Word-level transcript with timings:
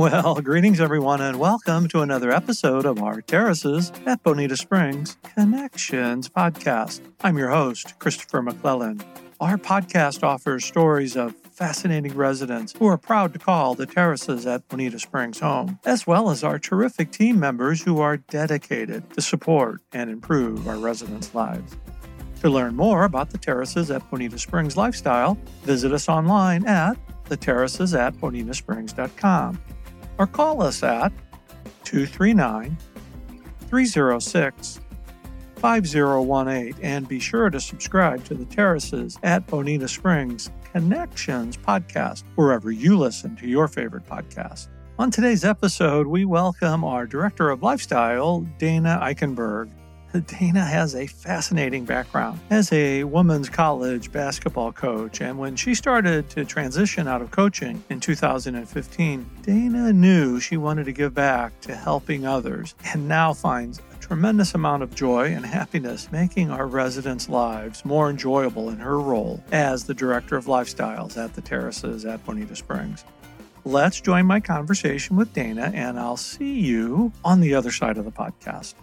Well, 0.00 0.36
greetings, 0.36 0.80
everyone, 0.80 1.20
and 1.20 1.38
welcome 1.38 1.86
to 1.88 2.00
another 2.00 2.30
episode 2.30 2.86
of 2.86 3.02
our 3.02 3.20
Terraces 3.20 3.92
at 4.06 4.22
Bonita 4.22 4.56
Springs 4.56 5.18
Connections 5.36 6.26
podcast. 6.26 7.02
I'm 7.22 7.36
your 7.36 7.50
host, 7.50 7.98
Christopher 7.98 8.40
McClellan. 8.40 9.02
Our 9.42 9.58
podcast 9.58 10.22
offers 10.22 10.64
stories 10.64 11.18
of 11.18 11.36
fascinating 11.52 12.14
residents 12.14 12.72
who 12.72 12.86
are 12.86 12.96
proud 12.96 13.34
to 13.34 13.38
call 13.38 13.74
the 13.74 13.84
terraces 13.84 14.46
at 14.46 14.66
Bonita 14.68 14.98
Springs 14.98 15.40
home, 15.40 15.78
as 15.84 16.06
well 16.06 16.30
as 16.30 16.42
our 16.42 16.58
terrific 16.58 17.10
team 17.10 17.38
members 17.38 17.82
who 17.82 18.00
are 18.00 18.16
dedicated 18.16 19.10
to 19.12 19.20
support 19.20 19.82
and 19.92 20.08
improve 20.08 20.66
our 20.66 20.78
residents' 20.78 21.34
lives. 21.34 21.76
To 22.40 22.48
learn 22.48 22.74
more 22.74 23.04
about 23.04 23.28
the 23.28 23.38
terraces 23.38 23.90
at 23.90 24.10
Bonita 24.10 24.38
Springs 24.38 24.78
lifestyle, 24.78 25.36
visit 25.64 25.92
us 25.92 26.08
online 26.08 26.66
at 26.66 26.96
theterraces 27.26 27.94
at 27.94 28.14
bonitasprings.com 28.14 29.60
or 30.20 30.26
call 30.26 30.62
us 30.62 30.82
at 30.82 31.10
239 31.84 32.76
306 33.68 34.80
5018 35.56 36.74
and 36.84 37.08
be 37.08 37.18
sure 37.18 37.48
to 37.48 37.58
subscribe 37.58 38.22
to 38.24 38.34
the 38.34 38.44
Terraces 38.44 39.18
at 39.22 39.46
Bonita 39.46 39.88
Springs 39.88 40.50
Connections 40.72 41.56
podcast 41.56 42.24
wherever 42.34 42.70
you 42.70 42.98
listen 42.98 43.34
to 43.36 43.48
your 43.48 43.66
favorite 43.66 44.04
podcast. 44.04 44.68
On 44.98 45.10
today's 45.10 45.42
episode, 45.42 46.06
we 46.06 46.26
welcome 46.26 46.84
our 46.84 47.06
Director 47.06 47.48
of 47.48 47.62
Lifestyle, 47.62 48.42
Dana 48.58 49.00
Eichenberg. 49.02 49.70
Dana 50.18 50.64
has 50.64 50.96
a 50.96 51.06
fascinating 51.06 51.84
background 51.84 52.40
as 52.50 52.72
a 52.72 53.04
women's 53.04 53.48
college 53.48 54.10
basketball 54.10 54.72
coach. 54.72 55.20
And 55.20 55.38
when 55.38 55.54
she 55.54 55.74
started 55.74 56.28
to 56.30 56.44
transition 56.44 57.06
out 57.06 57.22
of 57.22 57.30
coaching 57.30 57.84
in 57.90 58.00
2015, 58.00 59.30
Dana 59.42 59.92
knew 59.92 60.40
she 60.40 60.56
wanted 60.56 60.84
to 60.86 60.92
give 60.92 61.14
back 61.14 61.60
to 61.60 61.76
helping 61.76 62.26
others 62.26 62.74
and 62.84 63.06
now 63.06 63.32
finds 63.32 63.78
a 63.78 63.96
tremendous 64.00 64.54
amount 64.54 64.82
of 64.82 64.94
joy 64.96 65.26
and 65.32 65.46
happiness 65.46 66.10
making 66.10 66.50
our 66.50 66.66
residents' 66.66 67.28
lives 67.28 67.84
more 67.84 68.10
enjoyable 68.10 68.70
in 68.70 68.78
her 68.78 68.98
role 68.98 69.42
as 69.52 69.84
the 69.84 69.94
Director 69.94 70.36
of 70.36 70.46
Lifestyles 70.46 71.16
at 71.16 71.34
the 71.34 71.40
Terraces 71.40 72.04
at 72.04 72.24
Bonita 72.26 72.56
Springs. 72.56 73.04
Let's 73.64 74.00
join 74.00 74.26
my 74.26 74.40
conversation 74.40 75.16
with 75.16 75.34
Dana, 75.34 75.70
and 75.74 76.00
I'll 76.00 76.16
see 76.16 76.58
you 76.58 77.12
on 77.24 77.40
the 77.40 77.54
other 77.54 77.70
side 77.70 77.98
of 77.98 78.06
the 78.06 78.10
podcast. 78.10 78.74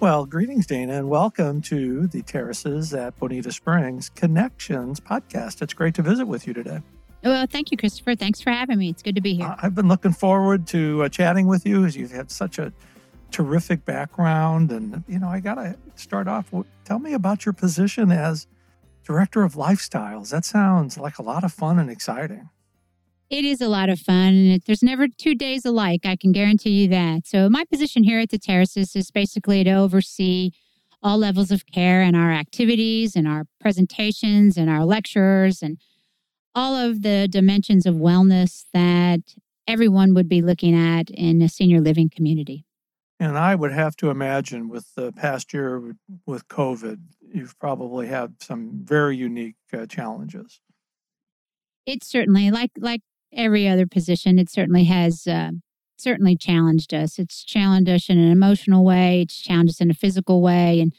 Well, 0.00 0.24
greetings, 0.24 0.66
Dana, 0.66 0.94
and 0.94 1.10
welcome 1.10 1.60
to 1.60 2.06
the 2.06 2.22
Terraces 2.22 2.94
at 2.94 3.18
Bonita 3.18 3.52
Springs 3.52 4.08
Connections 4.08 4.98
podcast. 4.98 5.60
It's 5.60 5.74
great 5.74 5.94
to 5.96 6.00
visit 6.00 6.24
with 6.24 6.46
you 6.46 6.54
today. 6.54 6.80
Well, 7.22 7.46
thank 7.46 7.70
you, 7.70 7.76
Christopher. 7.76 8.14
Thanks 8.14 8.40
for 8.40 8.48
having 8.48 8.78
me. 8.78 8.88
It's 8.88 9.02
good 9.02 9.14
to 9.16 9.20
be 9.20 9.34
here. 9.34 9.54
I've 9.60 9.74
been 9.74 9.88
looking 9.88 10.14
forward 10.14 10.66
to 10.68 11.02
uh, 11.02 11.10
chatting 11.10 11.46
with 11.46 11.66
you 11.66 11.84
as 11.84 11.98
you've 11.98 12.12
had 12.12 12.30
such 12.30 12.58
a 12.58 12.72
terrific 13.30 13.84
background. 13.84 14.72
And, 14.72 15.04
you 15.06 15.18
know, 15.18 15.28
I 15.28 15.40
got 15.40 15.56
to 15.56 15.76
start 15.96 16.28
off. 16.28 16.50
Tell 16.86 16.98
me 16.98 17.12
about 17.12 17.44
your 17.44 17.52
position 17.52 18.10
as 18.10 18.46
Director 19.04 19.42
of 19.42 19.52
Lifestyles. 19.52 20.30
That 20.30 20.46
sounds 20.46 20.96
like 20.96 21.18
a 21.18 21.22
lot 21.22 21.44
of 21.44 21.52
fun 21.52 21.78
and 21.78 21.90
exciting. 21.90 22.48
It 23.30 23.44
is 23.44 23.60
a 23.60 23.68
lot 23.68 23.88
of 23.88 24.00
fun. 24.00 24.34
And 24.34 24.62
there's 24.66 24.82
never 24.82 25.06
two 25.06 25.36
days 25.36 25.64
alike. 25.64 26.00
I 26.04 26.16
can 26.16 26.32
guarantee 26.32 26.82
you 26.82 26.88
that. 26.88 27.26
So, 27.26 27.48
my 27.48 27.64
position 27.64 28.02
here 28.02 28.18
at 28.18 28.30
the 28.30 28.38
Terraces 28.38 28.96
is 28.96 29.12
basically 29.12 29.62
to 29.64 29.70
oversee 29.70 30.50
all 31.02 31.16
levels 31.16 31.50
of 31.50 31.64
care 31.66 32.02
and 32.02 32.16
our 32.16 32.32
activities 32.32 33.14
and 33.16 33.26
our 33.26 33.44
presentations 33.60 34.56
and 34.56 34.68
our 34.68 34.84
lectures 34.84 35.62
and 35.62 35.78
all 36.54 36.74
of 36.74 37.02
the 37.02 37.28
dimensions 37.30 37.86
of 37.86 37.94
wellness 37.94 38.64
that 38.74 39.20
everyone 39.66 40.12
would 40.14 40.28
be 40.28 40.42
looking 40.42 40.74
at 40.74 41.08
in 41.10 41.40
a 41.40 41.48
senior 41.48 41.80
living 41.80 42.10
community. 42.14 42.64
And 43.20 43.38
I 43.38 43.54
would 43.54 43.72
have 43.72 43.96
to 43.96 44.10
imagine 44.10 44.68
with 44.68 44.94
the 44.96 45.12
past 45.12 45.54
year 45.54 45.94
with 46.26 46.48
COVID, 46.48 46.98
you've 47.32 47.58
probably 47.58 48.08
had 48.08 48.42
some 48.42 48.80
very 48.82 49.16
unique 49.16 49.56
uh, 49.72 49.86
challenges. 49.86 50.60
It 51.86 52.02
certainly, 52.02 52.50
like 52.50 52.70
like 52.78 53.02
every 53.32 53.68
other 53.68 53.86
position, 53.86 54.38
it 54.38 54.50
certainly 54.50 54.84
has 54.84 55.26
uh, 55.26 55.50
certainly 55.96 56.36
challenged 56.36 56.94
us. 56.94 57.18
It's 57.18 57.44
challenged 57.44 57.90
us 57.90 58.08
in 58.08 58.18
an 58.18 58.30
emotional 58.30 58.84
way. 58.84 59.22
It's 59.22 59.40
challenged 59.40 59.74
us 59.74 59.80
in 59.80 59.90
a 59.90 59.94
physical 59.94 60.40
way, 60.40 60.80
and 60.80 60.92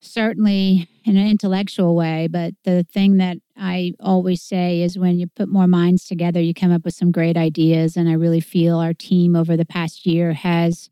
certainly 0.00 0.88
in 1.04 1.16
an 1.16 1.26
intellectual 1.26 1.94
way. 1.94 2.28
But 2.30 2.54
the 2.64 2.84
thing 2.84 3.16
that 3.18 3.38
I 3.56 3.92
always 4.00 4.42
say 4.42 4.82
is 4.82 4.98
when 4.98 5.18
you 5.18 5.28
put 5.28 5.48
more 5.48 5.66
minds 5.66 6.06
together, 6.06 6.40
you 6.40 6.54
come 6.54 6.72
up 6.72 6.84
with 6.84 6.94
some 6.94 7.10
great 7.10 7.36
ideas. 7.36 7.96
And 7.96 8.08
I 8.08 8.14
really 8.14 8.40
feel 8.40 8.78
our 8.78 8.94
team 8.94 9.36
over 9.36 9.56
the 9.56 9.64
past 9.64 10.06
year 10.06 10.32
has 10.32 10.90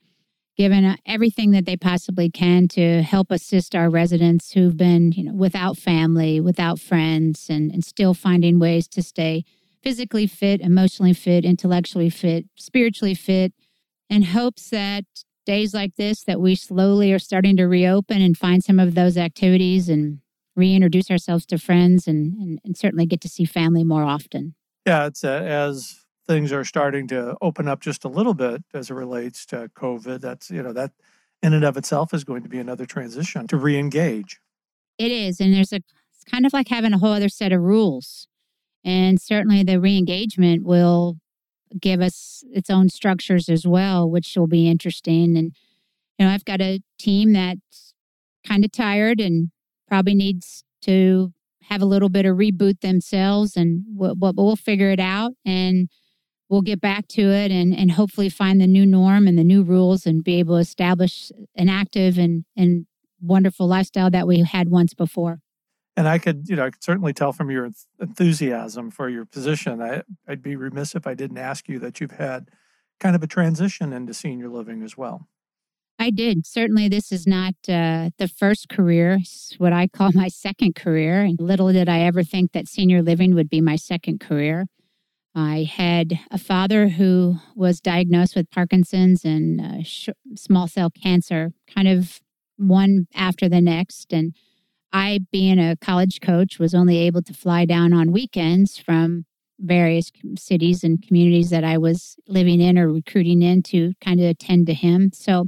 given 0.56 0.84
uh, 0.84 0.96
everything 1.06 1.52
that 1.52 1.64
they 1.64 1.76
possibly 1.76 2.30
can 2.30 2.68
to 2.68 3.02
help 3.02 3.30
assist 3.30 3.74
our 3.74 3.88
residents 3.88 4.52
who've 4.52 4.76
been, 4.76 5.10
you 5.12 5.24
know, 5.24 5.32
without 5.32 5.78
family, 5.78 6.38
without 6.38 6.78
friends, 6.78 7.48
and, 7.48 7.72
and 7.72 7.84
still 7.84 8.14
finding 8.14 8.58
ways 8.58 8.86
to 8.86 9.02
stay 9.02 9.44
physically 9.82 10.26
fit, 10.26 10.60
emotionally 10.60 11.12
fit, 11.12 11.44
intellectually 11.44 12.10
fit, 12.10 12.46
spiritually 12.56 13.14
fit, 13.14 13.52
in 14.08 14.22
hopes 14.22 14.70
that 14.70 15.04
days 15.46 15.72
like 15.72 15.96
this 15.96 16.24
that 16.24 16.40
we 16.40 16.54
slowly 16.54 17.12
are 17.12 17.18
starting 17.18 17.56
to 17.56 17.64
reopen 17.64 18.20
and 18.20 18.36
find 18.36 18.62
some 18.62 18.78
of 18.78 18.94
those 18.94 19.16
activities 19.16 19.88
and 19.88 20.20
reintroduce 20.56 21.10
ourselves 21.10 21.46
to 21.46 21.58
friends 21.58 22.06
and, 22.06 22.34
and, 22.34 22.58
and 22.64 22.76
certainly 22.76 23.06
get 23.06 23.20
to 23.20 23.28
see 23.28 23.44
family 23.44 23.84
more 23.84 24.04
often. 24.04 24.54
Yeah, 24.86 25.06
it's 25.06 25.24
uh, 25.24 25.28
as 25.28 26.04
things 26.26 26.52
are 26.52 26.64
starting 26.64 27.08
to 27.08 27.36
open 27.40 27.68
up 27.68 27.80
just 27.80 28.04
a 28.04 28.08
little 28.08 28.34
bit 28.34 28.62
as 28.74 28.90
it 28.90 28.94
relates 28.94 29.46
to 29.46 29.70
COVID. 29.76 30.20
That's, 30.20 30.50
you 30.50 30.62
know, 30.62 30.72
that 30.72 30.92
in 31.42 31.54
and 31.54 31.64
of 31.64 31.76
itself 31.76 32.12
is 32.12 32.24
going 32.24 32.42
to 32.42 32.48
be 32.48 32.58
another 32.58 32.86
transition 32.86 33.46
to 33.46 33.56
re-engage. 33.56 34.40
It 34.98 35.10
is. 35.10 35.40
And 35.40 35.54
there's 35.54 35.72
a, 35.72 35.76
it's 35.76 36.24
kind 36.30 36.44
of 36.44 36.52
like 36.52 36.68
having 36.68 36.92
a 36.92 36.98
whole 36.98 37.12
other 37.12 37.28
set 37.28 37.52
of 37.52 37.62
rules 37.62 38.28
and 38.84 39.20
certainly 39.20 39.62
the 39.62 39.80
re-engagement 39.80 40.64
will 40.64 41.18
give 41.78 42.00
us 42.00 42.42
its 42.50 42.70
own 42.70 42.88
structures 42.88 43.48
as 43.48 43.66
well, 43.66 44.10
which 44.10 44.34
will 44.36 44.46
be 44.46 44.68
interesting. 44.68 45.36
And, 45.36 45.52
you 46.18 46.26
know, 46.26 46.32
I've 46.32 46.44
got 46.44 46.60
a 46.60 46.80
team 46.98 47.32
that's 47.32 47.94
kind 48.46 48.64
of 48.64 48.72
tired 48.72 49.20
and 49.20 49.50
probably 49.86 50.14
needs 50.14 50.64
to 50.82 51.32
have 51.64 51.82
a 51.82 51.86
little 51.86 52.08
bit 52.08 52.26
of 52.26 52.36
reboot 52.36 52.80
themselves 52.80 53.56
and 53.56 53.84
we'll, 53.88 54.14
we'll 54.18 54.56
figure 54.56 54.90
it 54.90 54.98
out 54.98 55.32
and 55.44 55.88
we'll 56.48 56.62
get 56.62 56.80
back 56.80 57.06
to 57.06 57.22
it 57.22 57.52
and, 57.52 57.76
and 57.76 57.92
hopefully 57.92 58.28
find 58.28 58.60
the 58.60 58.66
new 58.66 58.84
norm 58.84 59.28
and 59.28 59.38
the 59.38 59.44
new 59.44 59.62
rules 59.62 60.06
and 60.06 60.24
be 60.24 60.38
able 60.40 60.56
to 60.56 60.60
establish 60.60 61.30
an 61.54 61.68
active 61.68 62.18
and, 62.18 62.44
and 62.56 62.86
wonderful 63.20 63.68
lifestyle 63.68 64.10
that 64.10 64.26
we 64.26 64.40
had 64.40 64.68
once 64.68 64.94
before 64.94 65.38
and 66.00 66.08
I 66.08 66.16
could, 66.16 66.48
you 66.48 66.56
know, 66.56 66.64
I 66.64 66.70
could 66.70 66.82
certainly 66.82 67.12
tell 67.12 67.30
from 67.30 67.50
your 67.50 67.68
enthusiasm 68.00 68.90
for 68.90 69.10
your 69.10 69.26
position. 69.26 69.82
I, 69.82 70.02
I'd 70.26 70.42
be 70.42 70.56
remiss 70.56 70.94
if 70.94 71.06
I 71.06 71.12
didn't 71.12 71.36
ask 71.36 71.68
you 71.68 71.78
that 71.80 72.00
you've 72.00 72.12
had 72.12 72.48
kind 72.98 73.14
of 73.14 73.22
a 73.22 73.26
transition 73.26 73.92
into 73.92 74.14
senior 74.14 74.48
living 74.48 74.82
as 74.82 74.96
well. 74.96 75.28
I 75.98 76.08
did. 76.08 76.46
Certainly, 76.46 76.88
this 76.88 77.12
is 77.12 77.26
not 77.26 77.52
uh, 77.68 78.08
the 78.16 78.28
first 78.34 78.70
career. 78.70 79.18
What 79.58 79.74
I 79.74 79.88
call 79.88 80.10
my 80.14 80.28
second 80.28 80.74
career. 80.74 81.28
Little 81.38 81.70
did 81.70 81.86
I 81.86 82.00
ever 82.00 82.22
think 82.22 82.52
that 82.52 82.66
senior 82.66 83.02
living 83.02 83.34
would 83.34 83.50
be 83.50 83.60
my 83.60 83.76
second 83.76 84.20
career. 84.20 84.68
I 85.34 85.70
had 85.70 86.18
a 86.30 86.38
father 86.38 86.88
who 86.88 87.36
was 87.54 87.78
diagnosed 87.78 88.34
with 88.34 88.50
Parkinson's 88.50 89.22
and 89.22 89.60
uh, 89.60 89.82
sh- 89.82 90.08
small 90.34 90.66
cell 90.66 90.88
cancer, 90.88 91.52
kind 91.72 91.88
of 91.88 92.20
one 92.56 93.06
after 93.14 93.50
the 93.50 93.60
next. 93.60 94.14
And 94.14 94.34
I, 94.92 95.20
being 95.30 95.58
a 95.58 95.76
college 95.76 96.20
coach, 96.20 96.58
was 96.58 96.74
only 96.74 96.98
able 96.98 97.22
to 97.22 97.34
fly 97.34 97.64
down 97.64 97.92
on 97.92 98.12
weekends 98.12 98.78
from 98.78 99.24
various 99.58 100.10
cities 100.38 100.82
and 100.82 101.06
communities 101.06 101.50
that 101.50 101.64
I 101.64 101.78
was 101.78 102.16
living 102.26 102.60
in 102.60 102.78
or 102.78 102.90
recruiting 102.90 103.42
in 103.42 103.62
to 103.64 103.92
kind 104.00 104.20
of 104.20 104.26
attend 104.26 104.66
to 104.66 104.74
him. 104.74 105.10
So 105.12 105.46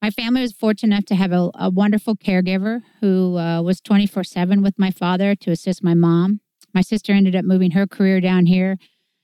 my 0.00 0.10
family 0.10 0.42
was 0.42 0.52
fortunate 0.52 0.94
enough 0.94 1.06
to 1.06 1.14
have 1.16 1.32
a, 1.32 1.50
a 1.54 1.70
wonderful 1.70 2.14
caregiver 2.14 2.82
who 3.00 3.36
uh, 3.36 3.62
was 3.62 3.80
24 3.80 4.24
7 4.24 4.62
with 4.62 4.78
my 4.78 4.90
father 4.90 5.34
to 5.36 5.50
assist 5.50 5.82
my 5.82 5.94
mom. 5.94 6.40
My 6.74 6.82
sister 6.82 7.12
ended 7.12 7.34
up 7.34 7.44
moving 7.44 7.72
her 7.72 7.86
career 7.86 8.20
down 8.20 8.46
here 8.46 8.76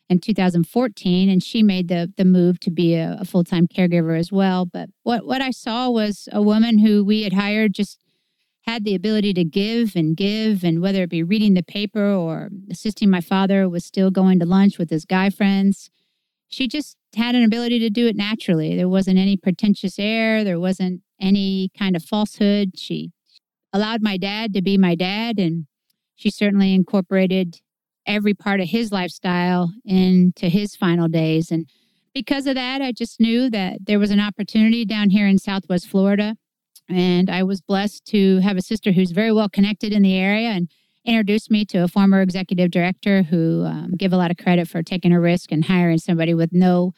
in 0.08 0.20
2014 0.20 1.30
and 1.30 1.42
she 1.42 1.62
made 1.62 1.88
the 1.88 2.12
the 2.16 2.24
move 2.24 2.60
to 2.60 2.70
be 2.70 2.94
a, 2.94 3.16
a 3.20 3.24
full-time 3.24 3.66
caregiver 3.66 4.18
as 4.18 4.30
well 4.30 4.66
but 4.66 4.90
what 5.02 5.24
what 5.26 5.40
I 5.40 5.50
saw 5.50 5.88
was 5.88 6.28
a 6.30 6.42
woman 6.42 6.78
who 6.78 7.02
we 7.02 7.22
had 7.22 7.32
hired 7.32 7.72
just 7.72 8.03
had 8.66 8.84
the 8.84 8.94
ability 8.94 9.34
to 9.34 9.44
give 9.44 9.94
and 9.94 10.16
give, 10.16 10.64
and 10.64 10.80
whether 10.80 11.02
it 11.02 11.10
be 11.10 11.22
reading 11.22 11.54
the 11.54 11.62
paper 11.62 12.12
or 12.12 12.48
assisting 12.70 13.10
my 13.10 13.20
father 13.20 13.68
was 13.68 13.84
still 13.84 14.10
going 14.10 14.38
to 14.38 14.46
lunch 14.46 14.78
with 14.78 14.88
his 14.90 15.04
guy 15.04 15.28
friends. 15.28 15.90
She 16.48 16.66
just 16.66 16.96
had 17.14 17.34
an 17.34 17.44
ability 17.44 17.78
to 17.80 17.90
do 17.90 18.06
it 18.06 18.16
naturally. 18.16 18.74
There 18.74 18.88
wasn't 18.88 19.18
any 19.18 19.36
pretentious 19.36 19.98
air, 19.98 20.44
there 20.44 20.58
wasn't 20.58 21.02
any 21.20 21.70
kind 21.78 21.94
of 21.94 22.02
falsehood. 22.02 22.72
She 22.76 23.12
allowed 23.72 24.02
my 24.02 24.16
dad 24.16 24.54
to 24.54 24.62
be 24.62 24.78
my 24.78 24.94
dad, 24.94 25.38
and 25.38 25.66
she 26.14 26.30
certainly 26.30 26.72
incorporated 26.72 27.60
every 28.06 28.34
part 28.34 28.60
of 28.60 28.68
his 28.68 28.90
lifestyle 28.92 29.72
into 29.84 30.48
his 30.48 30.74
final 30.74 31.08
days. 31.08 31.50
And 31.50 31.68
because 32.14 32.46
of 32.46 32.54
that, 32.54 32.80
I 32.80 32.92
just 32.92 33.20
knew 33.20 33.50
that 33.50 33.78
there 33.86 33.98
was 33.98 34.10
an 34.10 34.20
opportunity 34.20 34.84
down 34.84 35.10
here 35.10 35.26
in 35.26 35.38
Southwest 35.38 35.86
Florida. 35.86 36.36
And 36.88 37.30
I 37.30 37.42
was 37.42 37.60
blessed 37.60 38.04
to 38.06 38.38
have 38.38 38.56
a 38.56 38.62
sister 38.62 38.92
who's 38.92 39.10
very 39.10 39.32
well 39.32 39.48
connected 39.48 39.92
in 39.92 40.02
the 40.02 40.16
area 40.16 40.48
and 40.48 40.68
introduced 41.04 41.50
me 41.50 41.64
to 41.66 41.78
a 41.78 41.88
former 41.88 42.20
executive 42.20 42.70
director 42.70 43.22
who 43.22 43.64
um, 43.66 43.92
give 43.96 44.12
a 44.12 44.16
lot 44.16 44.30
of 44.30 44.36
credit 44.36 44.68
for 44.68 44.82
taking 44.82 45.12
a 45.12 45.20
risk 45.20 45.52
and 45.52 45.64
hiring 45.64 45.98
somebody 45.98 46.34
with 46.34 46.52
no 46.52 46.92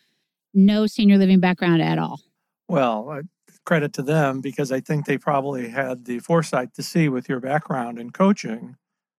no 0.54 0.86
senior 0.86 1.18
living 1.18 1.38
background 1.38 1.82
at 1.82 1.98
all. 1.98 2.20
Well, 2.66 3.20
credit 3.66 3.92
to 3.92 4.02
them 4.02 4.40
because 4.40 4.72
I 4.72 4.80
think 4.80 5.04
they 5.04 5.18
probably 5.18 5.68
had 5.68 6.06
the 6.06 6.20
foresight 6.20 6.72
to 6.74 6.82
see 6.82 7.08
with 7.10 7.28
your 7.28 7.40
background 7.40 7.98
in 7.98 8.10
coaching, 8.10 8.76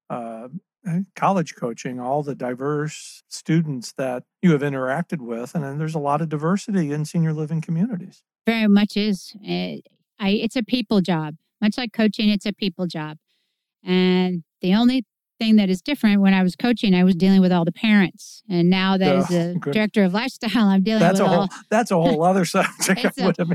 uh, 0.09 0.47
eh, 0.87 1.01
college 1.15 1.55
coaching, 1.55 1.99
all 1.99 2.23
the 2.23 2.33
diverse 2.33 3.23
students 3.27 3.91
that 3.93 4.23
you 4.41 4.51
have 4.51 4.61
interacted 4.61 5.19
with. 5.19 5.53
And 5.53 5.63
then 5.63 5.77
there's 5.77 5.95
a 5.95 5.99
lot 5.99 6.21
of 6.21 6.29
diversity 6.29 6.91
in 6.91 7.05
senior 7.05 7.33
living 7.33 7.61
communities. 7.61 8.23
Very 8.47 8.67
much 8.67 8.97
is. 8.97 9.35
Eh, 9.45 9.79
I, 10.19 10.29
it's 10.29 10.55
a 10.55 10.63
people 10.63 11.01
job. 11.01 11.35
Much 11.61 11.77
like 11.77 11.93
coaching, 11.93 12.29
it's 12.29 12.45
a 12.45 12.53
people 12.53 12.87
job. 12.87 13.17
And 13.83 14.43
the 14.61 14.75
only 14.75 15.05
thing 15.39 15.55
that 15.57 15.69
is 15.69 15.81
different 15.81 16.21
when 16.21 16.33
I 16.33 16.43
was 16.43 16.55
coaching, 16.55 16.93
I 16.93 17.03
was 17.03 17.15
dealing 17.15 17.41
with 17.41 17.51
all 17.51 17.65
the 17.65 17.71
parents, 17.71 18.43
and 18.49 18.69
now 18.69 18.97
that 18.97 19.15
oh, 19.15 19.19
as 19.19 19.31
a 19.31 19.53
good. 19.59 19.73
director 19.73 20.03
of 20.03 20.13
lifestyle, 20.13 20.67
I'm 20.67 20.83
dealing 20.83 21.07
with 21.07 21.19
all. 21.19 21.19
that's 21.19 21.19
with 21.19 21.29
a 21.29 21.31
all. 21.31 21.47
Whole, 21.47 21.59
that's 21.69 21.91
a 21.91 21.95
whole 21.95 22.23
other 22.23 22.45
subject. 22.45 23.17
a, 23.17 23.45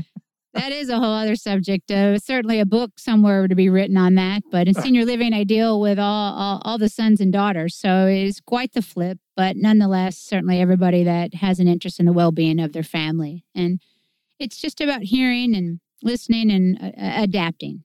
that 0.53 0.71
is 0.71 0.89
a 0.89 0.97
whole 0.97 1.13
other 1.13 1.35
subject. 1.35 1.91
Uh, 1.91 2.17
certainly, 2.19 2.59
a 2.59 2.65
book 2.65 2.91
somewhere 2.97 3.47
to 3.47 3.55
be 3.55 3.69
written 3.69 3.97
on 3.97 4.15
that. 4.15 4.43
But 4.51 4.67
in 4.67 4.73
senior 4.73 5.05
living, 5.05 5.33
I 5.33 5.43
deal 5.43 5.79
with 5.79 5.99
all, 5.99 6.33
all 6.33 6.61
all 6.63 6.77
the 6.77 6.89
sons 6.89 7.19
and 7.19 7.33
daughters, 7.33 7.75
so 7.75 8.07
it's 8.07 8.39
quite 8.39 8.73
the 8.73 8.81
flip. 8.81 9.19
But 9.35 9.57
nonetheless, 9.57 10.17
certainly 10.17 10.61
everybody 10.61 11.03
that 11.03 11.35
has 11.35 11.59
an 11.59 11.67
interest 11.67 11.99
in 11.99 12.05
the 12.05 12.13
well-being 12.13 12.59
of 12.59 12.73
their 12.73 12.83
family, 12.83 13.45
and 13.53 13.81
it's 14.39 14.57
just 14.57 14.79
about 14.81 15.03
hearing 15.03 15.55
and 15.55 15.79
listening 16.03 16.51
and 16.51 16.77
uh, 16.81 17.21
adapting. 17.23 17.83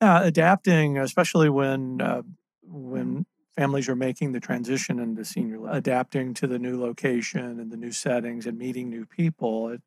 Uh, 0.00 0.20
adapting, 0.22 0.96
especially 0.98 1.50
when 1.50 2.00
uh, 2.00 2.22
when 2.62 3.26
families 3.56 3.88
are 3.88 3.96
making 3.96 4.32
the 4.32 4.40
transition 4.40 5.00
into 5.00 5.24
senior, 5.24 5.58
adapting 5.68 6.32
to 6.32 6.46
the 6.46 6.58
new 6.58 6.80
location 6.80 7.58
and 7.58 7.72
the 7.72 7.76
new 7.76 7.90
settings 7.90 8.46
and 8.46 8.56
meeting 8.56 8.88
new 8.88 9.04
people. 9.04 9.70
It, 9.70 9.82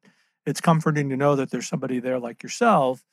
it's 0.45 0.59
comforting 0.59 1.09
to 1.09 1.15
know 1.15 1.35
that 1.35 1.51
there's 1.51 1.68
somebody 1.68 2.00
there 2.00 2.19
like 2.19 2.44
yourself 2.44 3.06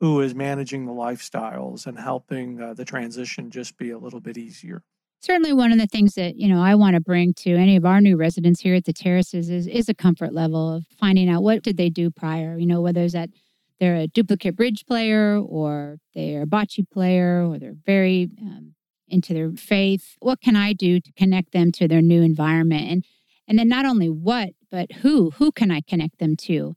who 0.00 0.20
is 0.20 0.34
managing 0.34 0.86
the 0.86 0.92
lifestyles 0.92 1.86
and 1.86 1.98
helping 1.98 2.62
uh, 2.62 2.72
the 2.72 2.84
transition 2.84 3.50
just 3.50 3.76
be 3.76 3.90
a 3.90 3.98
little 3.98 4.20
bit 4.20 4.38
easier. 4.38 4.82
Certainly, 5.20 5.52
one 5.52 5.72
of 5.72 5.78
the 5.78 5.88
things 5.88 6.14
that 6.14 6.36
you 6.36 6.48
know 6.48 6.62
I 6.62 6.76
want 6.76 6.94
to 6.94 7.00
bring 7.00 7.34
to 7.34 7.50
any 7.50 7.76
of 7.76 7.84
our 7.84 8.00
new 8.00 8.16
residents 8.16 8.60
here 8.60 8.76
at 8.76 8.84
the 8.84 8.92
terraces 8.92 9.50
is 9.50 9.66
is 9.66 9.88
a 9.88 9.94
comfort 9.94 10.32
level 10.32 10.72
of 10.72 10.86
finding 10.98 11.28
out 11.28 11.42
what 11.42 11.62
did 11.62 11.76
they 11.76 11.90
do 11.90 12.10
prior. 12.10 12.56
You 12.56 12.66
know, 12.66 12.80
whether 12.80 13.02
it's 13.02 13.14
that 13.14 13.30
they're 13.80 13.96
a 13.96 14.06
duplicate 14.06 14.56
bridge 14.56 14.84
player 14.86 15.38
or 15.38 15.98
they're 16.14 16.42
a 16.42 16.46
bocce 16.46 16.88
player 16.90 17.44
or 17.46 17.58
they're 17.58 17.76
very 17.86 18.30
um, 18.40 18.74
into 19.08 19.32
their 19.32 19.50
faith 19.52 20.16
what 20.20 20.40
can 20.40 20.56
i 20.56 20.72
do 20.72 21.00
to 21.00 21.12
connect 21.12 21.52
them 21.52 21.72
to 21.72 21.88
their 21.88 22.02
new 22.02 22.22
environment? 22.22 22.90
And 22.90 23.04
and 23.46 23.58
then 23.58 23.68
not 23.68 23.86
only 23.86 24.08
what 24.08 24.50
but 24.70 24.92
who 24.92 25.30
who 25.32 25.52
can 25.52 25.70
i 25.70 25.80
connect 25.80 26.18
them 26.18 26.36
to? 26.36 26.74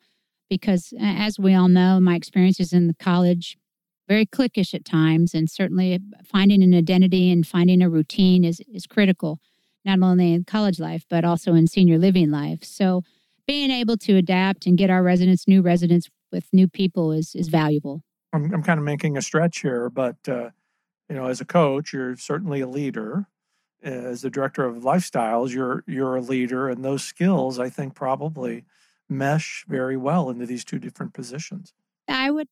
Because 0.49 0.93
as 0.99 1.39
we 1.39 1.53
all 1.53 1.67
know 1.67 1.99
my 1.99 2.15
experiences 2.15 2.73
in 2.73 2.87
the 2.87 2.93
college 2.93 3.57
very 4.07 4.25
cliquish 4.25 4.73
at 4.73 4.83
times 4.83 5.33
and 5.33 5.49
certainly 5.49 5.97
finding 6.25 6.61
an 6.61 6.73
identity 6.73 7.31
and 7.31 7.47
finding 7.47 7.81
a 7.81 7.89
routine 7.89 8.43
is 8.43 8.61
is 8.73 8.85
critical 8.85 9.39
not 9.83 9.99
only 10.01 10.33
in 10.33 10.43
college 10.43 10.79
life 10.79 11.05
but 11.09 11.25
also 11.25 11.53
in 11.53 11.67
senior 11.67 11.97
living 11.97 12.31
life. 12.31 12.63
So 12.63 13.03
being 13.47 13.71
able 13.71 13.97
to 13.97 14.15
adapt 14.15 14.65
and 14.65 14.77
get 14.77 14.89
our 14.89 15.03
residents 15.03 15.47
new 15.47 15.61
residents 15.61 16.09
with 16.31 16.45
new 16.51 16.67
people 16.67 17.11
is 17.11 17.35
is 17.35 17.47
valuable 17.47 18.03
i'm, 18.33 18.53
I'm 18.53 18.63
kind 18.63 18.79
of 18.79 18.85
making 18.85 19.17
a 19.17 19.21
stretch 19.21 19.59
here 19.61 19.89
but 19.89 20.17
uh, 20.27 20.49
you 21.11 21.17
know, 21.17 21.27
as 21.27 21.41
a 21.41 21.45
coach, 21.45 21.91
you're 21.91 22.15
certainly 22.15 22.61
a 22.61 22.67
leader. 22.67 23.27
As 23.83 24.21
the 24.21 24.29
director 24.29 24.63
of 24.63 24.77
lifestyles, 24.83 25.53
you're 25.53 25.83
you're 25.85 26.15
a 26.15 26.21
leader, 26.21 26.69
and 26.69 26.85
those 26.85 27.03
skills, 27.03 27.59
I 27.59 27.69
think, 27.69 27.95
probably 27.95 28.63
mesh 29.09 29.65
very 29.67 29.97
well 29.97 30.29
into 30.29 30.45
these 30.45 30.63
two 30.63 30.79
different 30.79 31.13
positions. 31.13 31.73
I 32.07 32.31
would 32.31 32.47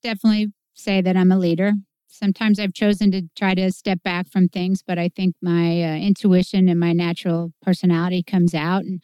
definitely 0.00 0.52
say 0.74 1.00
that 1.00 1.16
I'm 1.16 1.32
a 1.32 1.38
leader. 1.38 1.72
Sometimes 2.06 2.60
I've 2.60 2.72
chosen 2.72 3.10
to 3.10 3.22
try 3.36 3.54
to 3.56 3.72
step 3.72 4.00
back 4.04 4.28
from 4.28 4.48
things, 4.48 4.80
but 4.86 4.96
I 4.96 5.08
think 5.08 5.34
my 5.42 5.82
uh, 5.82 5.96
intuition 5.96 6.68
and 6.68 6.78
my 6.78 6.92
natural 6.92 7.52
personality 7.62 8.22
comes 8.22 8.54
out, 8.54 8.84
and 8.84 9.02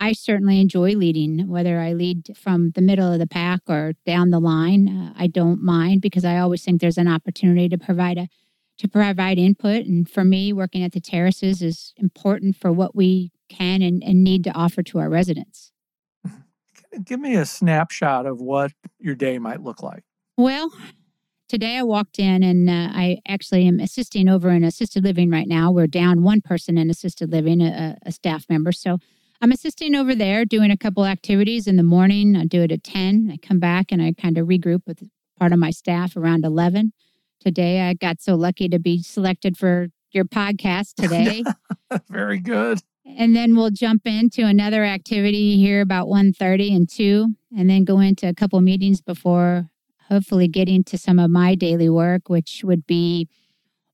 I 0.00 0.12
certainly 0.12 0.60
enjoy 0.60 0.92
leading, 0.92 1.48
whether 1.48 1.80
I 1.80 1.92
lead 1.92 2.36
from 2.36 2.70
the 2.70 2.80
middle 2.80 3.12
of 3.12 3.18
the 3.18 3.26
pack 3.26 3.62
or 3.68 3.94
down 4.06 4.30
the 4.30 4.38
line. 4.38 4.88
Uh, 4.88 5.12
I 5.16 5.26
don't 5.26 5.62
mind 5.62 6.02
because 6.02 6.24
I 6.24 6.38
always 6.38 6.64
think 6.64 6.80
there's 6.80 6.98
an 6.98 7.08
opportunity 7.08 7.68
to 7.68 7.78
provide 7.78 8.18
a 8.18 8.28
to 8.78 8.88
provide 8.88 9.38
input. 9.38 9.86
And 9.86 10.08
for 10.08 10.24
me, 10.24 10.52
working 10.52 10.84
at 10.84 10.92
the 10.92 11.00
terraces 11.00 11.62
is 11.62 11.92
important 11.96 12.54
for 12.54 12.70
what 12.70 12.94
we 12.94 13.32
can 13.48 13.82
and, 13.82 14.02
and 14.04 14.22
need 14.22 14.44
to 14.44 14.52
offer 14.52 14.84
to 14.84 14.98
our 14.98 15.10
residents. 15.10 15.72
Give 17.04 17.18
me 17.18 17.34
a 17.34 17.44
snapshot 17.44 18.24
of 18.24 18.40
what 18.40 18.70
your 19.00 19.16
day 19.16 19.40
might 19.40 19.62
look 19.62 19.82
like. 19.82 20.04
Well, 20.36 20.72
today 21.48 21.78
I 21.78 21.82
walked 21.82 22.20
in 22.20 22.44
and 22.44 22.70
uh, 22.70 22.92
I 22.96 23.18
actually 23.26 23.66
am 23.66 23.80
assisting 23.80 24.28
over 24.28 24.50
in 24.50 24.62
assisted 24.62 25.02
living 25.02 25.28
right 25.28 25.48
now. 25.48 25.72
We're 25.72 25.88
down 25.88 26.22
one 26.22 26.40
person 26.40 26.78
in 26.78 26.88
assisted 26.88 27.32
living, 27.32 27.60
a, 27.60 27.98
a 28.06 28.12
staff 28.12 28.46
member. 28.48 28.70
So 28.70 28.98
I'm 29.40 29.52
assisting 29.52 29.94
over 29.94 30.16
there, 30.16 30.44
doing 30.44 30.72
a 30.72 30.76
couple 30.76 31.06
activities 31.06 31.68
in 31.68 31.76
the 31.76 31.84
morning. 31.84 32.34
I 32.36 32.44
do 32.44 32.62
it 32.62 32.72
at 32.72 32.82
10. 32.82 33.30
I 33.32 33.36
come 33.36 33.60
back 33.60 33.92
and 33.92 34.02
I 34.02 34.12
kind 34.12 34.36
of 34.36 34.48
regroup 34.48 34.80
with 34.84 35.08
part 35.38 35.52
of 35.52 35.60
my 35.60 35.70
staff 35.70 36.16
around 36.16 36.44
11. 36.44 36.92
Today, 37.38 37.82
I 37.82 37.94
got 37.94 38.20
so 38.20 38.34
lucky 38.34 38.68
to 38.68 38.80
be 38.80 39.00
selected 39.00 39.56
for 39.56 39.88
your 40.10 40.24
podcast 40.24 40.94
today. 41.00 41.44
Very 42.10 42.40
good. 42.40 42.80
And 43.06 43.34
then 43.34 43.54
we'll 43.54 43.70
jump 43.70 44.02
into 44.06 44.44
another 44.44 44.84
activity 44.84 45.56
here 45.56 45.82
about 45.82 46.08
1.30 46.08 46.74
and 46.74 46.88
2, 46.88 47.28
and 47.56 47.70
then 47.70 47.84
go 47.84 48.00
into 48.00 48.28
a 48.28 48.34
couple 48.34 48.60
meetings 48.60 49.00
before 49.00 49.70
hopefully 50.08 50.48
getting 50.48 50.82
to 50.82 50.98
some 50.98 51.18
of 51.18 51.30
my 51.30 51.54
daily 51.54 51.88
work, 51.88 52.28
which 52.28 52.62
would 52.64 52.86
be 52.86 53.28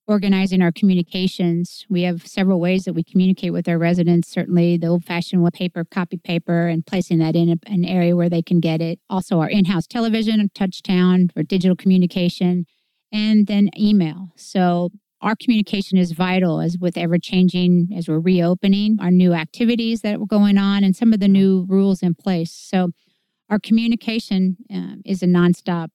organizing 0.07 0.63
our 0.63 0.73
communications. 0.73 1.87
We 1.89 2.03
have 2.03 2.27
several 2.27 2.61
ways 2.61 2.85
that 2.85 2.93
we 2.93 3.03
communicate 3.03 3.53
with 3.53 3.69
our 3.69 3.79
residents. 3.79 4.31
Certainly, 4.31 4.79
the 4.79 4.89
old 4.89 5.05
fashioned 5.05 5.51
paper, 5.53 5.85
copy 5.85 6.17
paper, 6.17 6.69
and 6.69 6.85
placing 6.85 7.19
that 7.19 7.37
in 7.37 7.59
an 7.67 7.85
area 7.85 8.17
where 8.17 8.29
they 8.29 8.43
can 8.43 8.61
get 8.61 8.81
it. 8.81 9.01
Also, 9.09 9.41
our 9.41 9.49
in 9.49 9.67
house 9.67 9.87
television, 9.87 10.49
touchtown 10.55 11.33
for 11.33 11.43
digital 11.43 11.77
communication, 11.77 12.67
and 13.13 13.47
then 13.47 13.71
email. 13.79 14.29
So, 14.37 14.91
our 15.21 15.35
communication 15.35 15.97
is 15.97 16.13
vital 16.13 16.61
as 16.61 16.77
with 16.79 16.99
ever 16.99 17.19
changing 17.19 17.89
as 17.97 18.09
we're 18.09 18.21
reopening 18.21 18.99
our 19.01 19.11
new 19.11 19.33
activities 19.33 20.03
that 20.03 20.21
were 20.21 20.27
going 20.27 20.59
on 20.59 20.85
and 20.85 20.95
some 20.95 21.15
of 21.15 21.21
the 21.21 21.29
new 21.29 21.65
rules 21.67 22.03
in 22.03 22.15
place. 22.15 22.53
So, 22.53 22.91
our 23.49 23.59
communication 23.59 24.57
um, 24.71 25.03
is 25.05 25.23
a 25.23 25.27
nonstop 25.27 25.89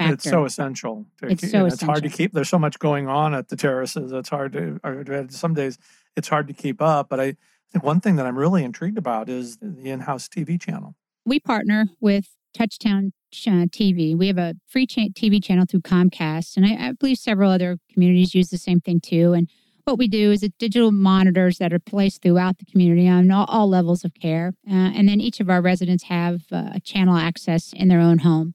factor. 0.00 0.14
It's 0.14 0.24
so 0.24 0.44
essential. 0.44 1.06
To 1.18 1.28
it's 1.28 1.42
keep, 1.42 1.50
so 1.50 1.66
It's 1.66 1.82
hard 1.82 2.02
to 2.02 2.08
keep. 2.08 2.32
There's 2.32 2.48
so 2.48 2.58
much 2.58 2.78
going 2.78 3.08
on 3.08 3.34
at 3.34 3.48
the 3.48 3.56
terraces. 3.56 4.12
It's 4.12 4.28
hard 4.28 4.52
to. 4.54 5.26
Some 5.30 5.54
days 5.54 5.78
it's 6.16 6.28
hard 6.28 6.48
to 6.48 6.54
keep 6.54 6.80
up. 6.80 7.08
But 7.08 7.20
I 7.20 7.36
think 7.72 7.84
one 7.84 8.00
thing 8.00 8.16
that 8.16 8.26
I'm 8.26 8.38
really 8.38 8.64
intrigued 8.64 8.98
about 8.98 9.28
is 9.28 9.58
the 9.58 9.90
in-house 9.90 10.28
TV 10.28 10.60
channel. 10.60 10.94
We 11.24 11.38
partner 11.38 11.86
with 12.00 12.28
Touchtown 12.56 13.12
TV. 13.32 14.16
We 14.16 14.26
have 14.26 14.38
a 14.38 14.54
free 14.66 14.86
TV 14.86 15.42
channel 15.42 15.66
through 15.68 15.82
Comcast, 15.82 16.56
and 16.56 16.66
I, 16.66 16.88
I 16.88 16.92
believe 16.92 17.18
several 17.18 17.50
other 17.50 17.78
communities 17.92 18.34
use 18.34 18.50
the 18.50 18.58
same 18.58 18.80
thing 18.80 19.00
too. 19.00 19.32
And 19.34 19.48
what 19.84 19.98
we 19.98 20.08
do 20.08 20.30
is 20.30 20.42
it 20.42 20.56
digital 20.58 20.92
monitors 20.92 21.58
that 21.58 21.72
are 21.72 21.78
placed 21.78 22.22
throughout 22.22 22.58
the 22.58 22.64
community 22.64 23.08
on 23.08 23.30
all, 23.30 23.46
all 23.46 23.68
levels 23.68 24.04
of 24.04 24.14
care. 24.14 24.54
Uh, 24.68 24.74
and 24.94 25.08
then 25.08 25.20
each 25.20 25.40
of 25.40 25.48
our 25.50 25.60
residents 25.60 26.04
have 26.04 26.42
uh, 26.52 26.78
channel 26.84 27.16
access 27.16 27.72
in 27.72 27.88
their 27.88 28.00
own 28.00 28.18
home. 28.18 28.54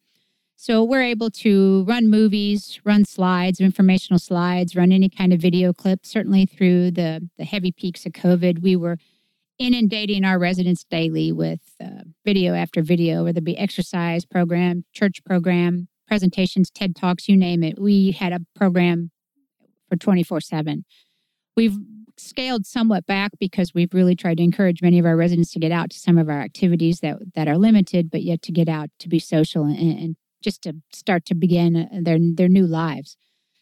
So 0.58 0.84
we're 0.84 1.04
able 1.04 1.30
to 1.32 1.84
run 1.88 2.10
movies, 2.10 2.80
run 2.84 3.04
slides, 3.06 3.60
informational 3.60 4.20
slides, 4.20 4.76
run 4.76 4.92
any 4.92 5.10
kind 5.10 5.34
of 5.34 5.40
video 5.40 5.74
clip. 5.74 6.06
Certainly 6.06 6.46
through 6.46 6.92
the, 6.92 7.28
the 7.38 7.44
heavy 7.44 7.72
peaks 7.72 8.06
of 8.06 8.14
COVID, 8.14 8.62
we 8.62 8.76
were 8.76 8.98
inundating 9.60 10.24
our 10.24 10.40
residents 10.40 10.84
daily 10.84 11.32
with 11.32 11.62
uh, 11.84 12.04
video 12.24 12.54
after 12.54 12.82
video, 12.82 13.26
whether 13.26 13.40
it 13.40 13.44
be 13.44 13.58
exercise 13.58 14.26
program, 14.26 14.86
church 14.94 15.24
program, 15.26 15.88
presentations, 16.08 16.70
TED 16.70 16.96
Talks, 16.96 17.28
you 17.28 17.36
name 17.36 17.64
it. 17.64 17.80
We 17.80 18.12
had 18.12 18.34
a 18.34 18.40
program 18.56 19.12
for 19.90 19.98
24 19.98 20.42
7. 20.42 20.86
We've 21.56 21.78
scaled 22.18 22.66
somewhat 22.66 23.06
back 23.06 23.32
because 23.40 23.74
we've 23.74 23.94
really 23.94 24.16
tried 24.16 24.38
to 24.38 24.44
encourage 24.44 24.82
many 24.82 25.00
of 25.00 25.06
our 25.06 25.18
residents 25.18 25.52
to 25.52 25.60
get 25.60 25.72
out 25.72 25.90
to 25.90 26.00
some 26.00 26.18
of 26.18 26.30
our 26.30 26.42
activities 26.42 27.02
that, 27.02 27.18
that 27.36 27.48
are 27.48 27.58
limited, 27.58 28.10
but 28.10 28.24
yet 28.24 28.42
to 28.44 28.52
get 28.54 28.70
out 28.70 28.90
to 29.00 29.10
be 29.10 29.20
social 29.20 29.66
and, 29.66 29.78
and 29.78 30.16
just 30.46 30.62
to 30.62 30.76
start 30.94 31.26
to 31.26 31.36
begin 31.36 31.76
uh, 31.76 31.88
their 32.02 32.20
their 32.22 32.48
new 32.48 32.66
lives. 32.66 33.18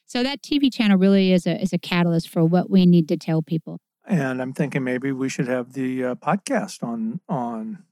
So 0.05 0.21
that 0.21 0.43
TV 0.43 0.71
channel 0.71 0.97
really 0.97 1.31
is 1.31 1.47
a 1.47 1.59
is 1.59 1.73
a 1.73 1.79
catalyst 1.79 2.29
for 2.29 2.45
what 2.45 2.69
we 2.69 2.85
need 2.85 3.07
to 3.07 3.17
tell 3.17 3.41
people. 3.41 3.79
And 4.05 4.41
I'm 4.41 4.53
thinking 4.53 4.83
maybe 4.83 5.11
we 5.11 5.29
should 5.29 5.47
have 5.47 5.73
the 5.73 6.03
uh, 6.03 6.15
podcast 6.15 6.83
on 6.83 7.21
on 7.27 7.83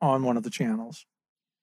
on 0.00 0.22
one 0.22 0.36
of 0.36 0.44
the 0.44 0.50
channels. 0.50 1.06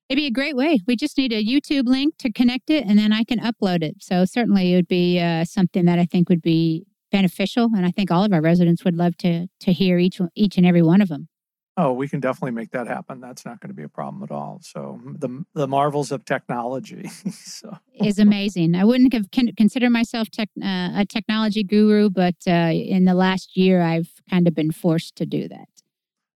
It'd 0.08 0.20
be 0.20 0.26
a 0.26 0.30
great 0.30 0.56
way. 0.56 0.80
We 0.86 0.96
just 0.96 1.16
need 1.16 1.32
a 1.32 1.42
YouTube 1.42 1.86
link 1.86 2.18
to 2.18 2.30
connect 2.30 2.68
it, 2.68 2.84
and 2.86 2.98
then 2.98 3.12
I 3.12 3.24
can 3.24 3.38
upload 3.38 3.82
it. 3.82 3.96
So 4.00 4.26
certainly, 4.26 4.72
it 4.72 4.76
would 4.76 4.88
be 4.88 5.20
uh, 5.20 5.44
something 5.44 5.86
that 5.86 5.98
I 5.98 6.04
think 6.04 6.28
would 6.28 6.42
be 6.42 6.84
beneficial, 7.10 7.70
and 7.74 7.86
I 7.86 7.90
think 7.90 8.10
all 8.10 8.24
of 8.24 8.32
our 8.32 8.42
residents 8.42 8.84
would 8.84 8.96
love 8.96 9.16
to 9.18 9.46
to 9.60 9.72
hear 9.72 9.98
each 9.98 10.20
each 10.34 10.58
and 10.58 10.66
every 10.66 10.82
one 10.82 11.00
of 11.00 11.08
them. 11.08 11.28
Oh, 11.76 11.92
we 11.94 12.06
can 12.06 12.20
definitely 12.20 12.50
make 12.50 12.70
that 12.72 12.86
happen. 12.86 13.20
That's 13.20 13.46
not 13.46 13.60
going 13.60 13.70
to 13.70 13.74
be 13.74 13.82
a 13.82 13.88
problem 13.88 14.22
at 14.22 14.30
all. 14.30 14.60
So 14.62 15.00
the 15.04 15.44
the 15.54 15.66
marvels 15.66 16.12
of 16.12 16.24
technology 16.24 17.08
so. 17.30 17.78
is 17.94 18.18
amazing. 18.18 18.74
I 18.74 18.84
wouldn't 18.84 19.12
have 19.14 19.30
considered 19.56 19.90
myself 19.90 20.30
tech, 20.30 20.50
uh, 20.62 20.90
a 20.94 21.06
technology 21.08 21.62
guru, 21.62 22.10
but 22.10 22.34
uh, 22.46 22.72
in 22.72 23.06
the 23.06 23.14
last 23.14 23.56
year, 23.56 23.80
I've 23.80 24.10
kind 24.28 24.46
of 24.46 24.54
been 24.54 24.70
forced 24.70 25.16
to 25.16 25.26
do 25.26 25.48
that. 25.48 25.68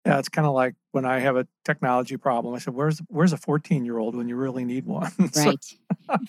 Yeah, 0.06 0.20
it's 0.20 0.30
kind 0.30 0.48
of 0.48 0.54
like 0.54 0.75
when 0.92 1.04
I 1.04 1.20
have 1.20 1.36
a 1.36 1.48
technology 1.65 2.15
problem. 2.15 2.54
I 2.54 2.60
said, 2.60 2.75
"Where's 2.75 3.00
where's 3.10 3.34
a 3.34 3.38
14 3.38 3.84
year 3.84 3.98
old 3.98 4.15
when 4.15 4.30
you 4.30 4.36
really 4.36 4.63
need 4.63 4.86
one?" 4.86 5.12
Right. 5.36 5.58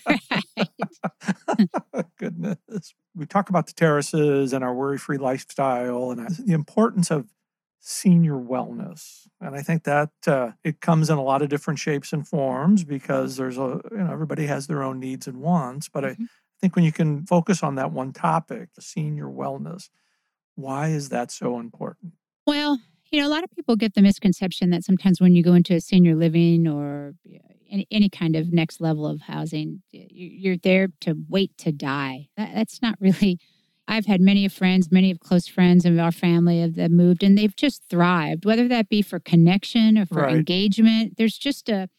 right. 0.05 0.19
Goodness. 2.17 2.93
We 3.15 3.25
talk 3.27 3.49
about 3.49 3.67
the 3.67 3.73
terraces 3.73 4.51
and 4.51 4.63
our 4.63 4.73
worry 4.73 4.97
free 4.97 5.17
lifestyle 5.17 6.11
and 6.11 6.27
the 6.29 6.53
importance 6.53 7.11
of 7.11 7.27
senior 7.79 8.33
wellness. 8.33 9.27
And 9.39 9.55
I 9.55 9.61
think 9.61 9.83
that 9.83 10.09
uh, 10.25 10.51
it 10.63 10.81
comes 10.81 11.09
in 11.09 11.17
a 11.17 11.23
lot 11.23 11.41
of 11.41 11.49
different 11.49 11.79
shapes 11.79 12.11
and 12.11 12.27
forms 12.27 12.83
because 12.83 13.37
there's 13.37 13.57
a, 13.57 13.81
you 13.91 13.97
know, 13.97 14.11
everybody 14.11 14.45
has 14.47 14.67
their 14.67 14.83
own 14.83 14.99
needs 14.99 15.27
and 15.27 15.37
wants. 15.37 15.87
But 15.89 16.03
mm-hmm. 16.03 16.23
I 16.23 16.57
think 16.59 16.75
when 16.75 16.85
you 16.85 16.91
can 16.91 17.25
focus 17.25 17.63
on 17.63 17.75
that 17.75 17.91
one 17.91 18.13
topic, 18.13 18.69
senior 18.79 19.27
wellness, 19.27 19.89
why 20.55 20.89
is 20.89 21.09
that 21.09 21.31
so 21.31 21.59
important? 21.59 22.13
Well, 22.45 22.79
you 23.11 23.21
know, 23.21 23.27
a 23.27 23.29
lot 23.29 23.43
of 23.43 23.51
people 23.51 23.75
get 23.75 23.93
the 23.93 24.01
misconception 24.01 24.69
that 24.71 24.83
sometimes 24.83 25.21
when 25.21 25.35
you 25.35 25.43
go 25.43 25.53
into 25.53 25.75
a 25.75 25.81
senior 25.81 26.15
living 26.15 26.67
or 26.67 27.13
any, 27.69 27.87
any 27.91 28.09
kind 28.09 28.35
of 28.35 28.51
next 28.51 28.81
level 28.81 29.05
of 29.05 29.21
housing, 29.21 29.81
you're 29.91 30.57
there 30.57 30.89
to 31.01 31.15
wait 31.29 31.57
to 31.59 31.71
die. 31.71 32.27
That, 32.37 32.51
that's 32.53 32.81
not 32.81 32.95
really 32.99 33.39
I've 33.87 34.05
had 34.05 34.19
many 34.19 34.45
of 34.45 34.51
friends, 34.51 34.91
many 34.91 35.11
of 35.11 35.19
close 35.19 35.47
friends 35.47 35.85
of 35.85 35.97
our 35.97 36.11
family 36.11 36.61
have 36.61 36.75
that 36.75 36.91
moved 36.91 37.23
and 37.23 37.37
they've 37.37 37.55
just 37.55 37.83
thrived, 37.89 38.45
whether 38.45 38.67
that 38.67 38.89
be 38.89 39.01
for 39.01 39.19
connection 39.19 39.97
or 39.97 40.05
for 40.05 40.23
right. 40.23 40.35
engagement. 40.35 41.17
There's 41.17 41.37
just 41.37 41.69
a 41.69 41.89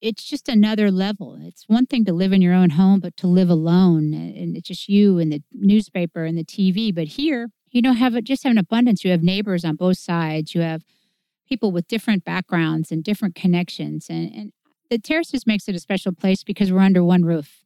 it's 0.00 0.24
just 0.24 0.50
another 0.50 0.90
level. 0.90 1.38
It's 1.40 1.64
one 1.66 1.86
thing 1.86 2.04
to 2.04 2.12
live 2.12 2.32
in 2.32 2.42
your 2.42 2.52
own 2.52 2.70
home, 2.70 3.00
but 3.00 3.16
to 3.18 3.26
live 3.26 3.48
alone 3.48 4.12
and 4.12 4.56
it's 4.56 4.68
just 4.68 4.88
you 4.88 5.18
and 5.18 5.32
the 5.32 5.42
newspaper 5.52 6.24
and 6.24 6.36
the 6.36 6.44
TV. 6.44 6.94
But 6.94 7.08
here, 7.08 7.48
you 7.70 7.82
don't 7.82 7.96
have 7.96 8.22
just 8.24 8.44
have 8.44 8.52
an 8.52 8.58
abundance. 8.58 9.04
You 9.04 9.10
have 9.10 9.22
neighbors 9.22 9.64
on 9.64 9.76
both 9.76 9.98
sides. 9.98 10.54
You 10.54 10.60
have 10.60 10.82
people 11.48 11.72
with 11.72 11.88
different 11.88 12.24
backgrounds 12.24 12.90
and 12.90 13.02
different 13.02 13.34
connections. 13.34 14.06
And, 14.08 14.32
and 14.34 14.52
the 14.90 14.98
terraces 14.98 15.46
makes 15.46 15.68
it 15.68 15.74
a 15.74 15.80
special 15.80 16.12
place 16.12 16.42
because 16.42 16.72
we're 16.72 16.80
under 16.80 17.04
one 17.04 17.22
roof. 17.22 17.63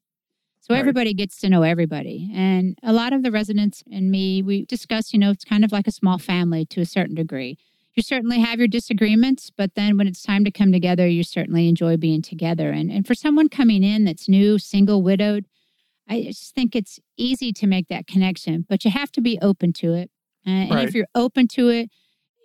So 0.69 0.75
right. 0.75 0.81
everybody 0.81 1.15
gets 1.15 1.39
to 1.39 1.49
know 1.49 1.63
everybody. 1.63 2.31
And 2.35 2.79
a 2.83 2.93
lot 2.93 3.15
of 3.15 3.23
the 3.23 3.31
residents 3.31 3.83
and 3.91 4.11
me, 4.11 4.43
we 4.43 4.67
discuss, 4.67 5.15
you 5.15 5.19
know, 5.19 5.31
it's 5.31 5.45
kind 5.45 5.65
of 5.65 5.73
like 5.73 5.87
a 5.87 5.91
small 5.91 6.19
family 6.19 6.67
to 6.67 6.83
a 6.83 6.85
certain 6.85 7.15
degree. 7.15 7.57
You 7.95 8.03
certainly 8.03 8.39
have 8.41 8.59
your 8.59 8.69
disagreements, 8.69 9.51
but 9.51 9.75
then 9.77 9.97
when 9.97 10.07
it's 10.07 10.23
time 10.23 10.45
to 10.45 10.51
come 10.51 10.71
together, 10.71 11.09
you 11.09 11.25
certainly 11.25 11.71
enjoy 11.71 11.97
being 11.97 12.21
together. 12.21 12.69
And, 12.69 12.91
and 12.91 13.07
for 13.07 13.15
someone 13.15 13.49
coming 13.49 13.83
in 13.83 14.05
that's 14.05 14.29
new, 14.29 14.59
single, 14.59 15.03
widowed, 15.03 15.47
I 16.07 16.25
just 16.25 16.55
think 16.55 16.77
it's 16.77 17.01
easy 17.17 17.51
to 17.55 17.67
make 17.67 17.89
that 17.89 18.07
connection, 18.07 18.67
but 18.69 18.85
you 18.85 18.91
have 18.91 19.11
to 19.13 19.23
be 19.23 19.39
open 19.41 19.73
to 19.75 19.95
it. 19.95 20.11
Uh, 20.47 20.51
and 20.51 20.75
right. 20.75 20.89
if 20.89 20.95
you're 20.95 21.09
open 21.15 21.49
to 21.49 21.69
it, 21.69 21.91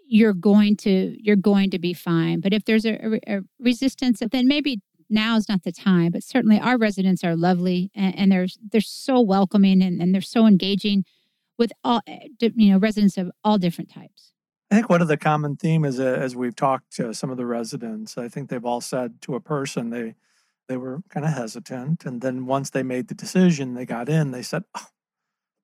you're 0.07 0.33
going 0.33 0.77
to 0.77 1.15
you're 1.19 1.35
going 1.35 1.71
to 1.71 1.79
be 1.79 1.93
fine. 1.93 2.39
But 2.39 2.53
if 2.53 2.65
there's 2.65 2.85
a, 2.85 3.19
a, 3.27 3.37
a 3.37 3.41
resistance, 3.59 4.21
then 4.31 4.47
maybe 4.47 4.81
now 5.09 5.35
is 5.37 5.49
not 5.49 5.63
the 5.63 5.71
time, 5.71 6.11
but 6.11 6.23
certainly 6.23 6.59
our 6.59 6.77
residents 6.77 7.23
are 7.23 7.35
lovely 7.35 7.91
and, 7.95 8.17
and 8.17 8.31
they're 8.31 8.47
they're 8.71 8.81
so 8.81 9.21
welcoming 9.21 9.81
and, 9.81 10.01
and 10.01 10.13
they're 10.13 10.21
so 10.21 10.45
engaging 10.45 11.05
with 11.57 11.71
all 11.83 12.01
eh, 12.07 12.27
you 12.39 12.71
know 12.71 12.77
residents 12.77 13.17
of 13.17 13.31
all 13.43 13.57
different 13.57 13.91
types. 13.91 14.33
I 14.71 14.75
think 14.75 14.89
one 14.89 15.01
of 15.01 15.07
the 15.07 15.17
common 15.17 15.55
theme 15.55 15.85
is 15.85 15.99
uh, 15.99 16.03
as 16.03 16.35
we've 16.35 16.55
talked 16.55 16.95
to 16.95 17.13
some 17.13 17.29
of 17.29 17.37
the 17.37 17.45
residents, 17.45 18.17
I 18.17 18.27
think 18.27 18.49
they've 18.49 18.65
all 18.65 18.81
said 18.81 19.21
to 19.21 19.35
a 19.35 19.39
person 19.39 19.89
they 19.89 20.15
they 20.67 20.77
were 20.77 21.01
kind 21.09 21.25
of 21.25 21.33
hesitant, 21.33 22.05
and 22.05 22.21
then 22.21 22.45
once 22.45 22.69
they 22.69 22.83
made 22.83 23.07
the 23.07 23.13
decision, 23.13 23.73
they 23.73 23.85
got 23.85 24.09
in. 24.09 24.31
They 24.31 24.41
said, 24.41 24.63
oh, 24.75 24.87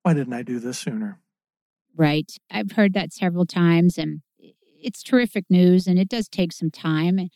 "Why 0.03 0.13
didn't 0.13 0.33
I 0.33 0.41
do 0.43 0.59
this 0.59 0.77
sooner?" 0.77 1.19
Right. 1.95 2.31
I've 2.51 2.73
heard 2.73 2.93
that 2.93 3.13
several 3.13 3.45
times, 3.45 3.97
and 3.97 4.21
it's 4.37 5.01
terrific 5.01 5.45
news, 5.49 5.87
and 5.87 5.97
it 5.97 6.09
does 6.09 6.27
take 6.27 6.51
some 6.51 6.69
time. 6.69 7.29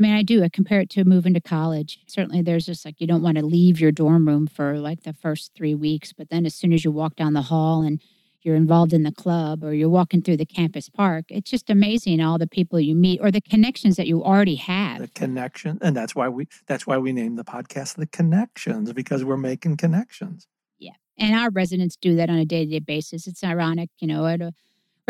I 0.00 0.02
mean, 0.02 0.12
I 0.12 0.22
do. 0.22 0.42
I 0.42 0.48
compare 0.48 0.80
it 0.80 0.88
to 0.90 1.04
moving 1.04 1.34
to 1.34 1.42
college. 1.42 2.00
Certainly, 2.06 2.40
there's 2.40 2.64
just 2.64 2.86
like 2.86 3.02
you 3.02 3.06
don't 3.06 3.22
want 3.22 3.36
to 3.36 3.44
leave 3.44 3.78
your 3.78 3.92
dorm 3.92 4.26
room 4.26 4.46
for 4.46 4.78
like 4.78 5.02
the 5.02 5.12
first 5.12 5.52
three 5.54 5.74
weeks, 5.74 6.14
but 6.14 6.30
then 6.30 6.46
as 6.46 6.54
soon 6.54 6.72
as 6.72 6.86
you 6.86 6.90
walk 6.90 7.16
down 7.16 7.34
the 7.34 7.42
hall 7.42 7.82
and 7.82 8.00
you're 8.40 8.56
involved 8.56 8.94
in 8.94 9.02
the 9.02 9.12
club 9.12 9.62
or 9.62 9.74
you're 9.74 9.90
walking 9.90 10.22
through 10.22 10.38
the 10.38 10.46
campus 10.46 10.88
park, 10.88 11.26
it's 11.28 11.50
just 11.50 11.68
amazing 11.68 12.22
all 12.22 12.38
the 12.38 12.46
people 12.46 12.80
you 12.80 12.94
meet 12.94 13.20
or 13.20 13.30
the 13.30 13.42
connections 13.42 13.96
that 13.96 14.06
you 14.06 14.24
already 14.24 14.54
have. 14.54 15.00
The 15.00 15.08
connection, 15.08 15.78
and 15.82 15.94
that's 15.94 16.14
why 16.14 16.30
we 16.30 16.48
that's 16.66 16.86
why 16.86 16.96
we 16.96 17.12
named 17.12 17.38
the 17.38 17.44
podcast 17.44 17.96
the 17.96 18.06
connections 18.06 18.94
because 18.94 19.22
we're 19.22 19.36
making 19.36 19.76
connections. 19.76 20.46
Yeah, 20.78 20.94
and 21.18 21.34
our 21.34 21.50
residents 21.50 21.96
do 21.96 22.16
that 22.16 22.30
on 22.30 22.36
a 22.36 22.46
day 22.46 22.64
to 22.64 22.70
day 22.70 22.78
basis. 22.78 23.26
It's 23.26 23.44
ironic, 23.44 23.90
you 23.98 24.08
know, 24.08 24.26
at 24.26 24.40
a 24.40 24.54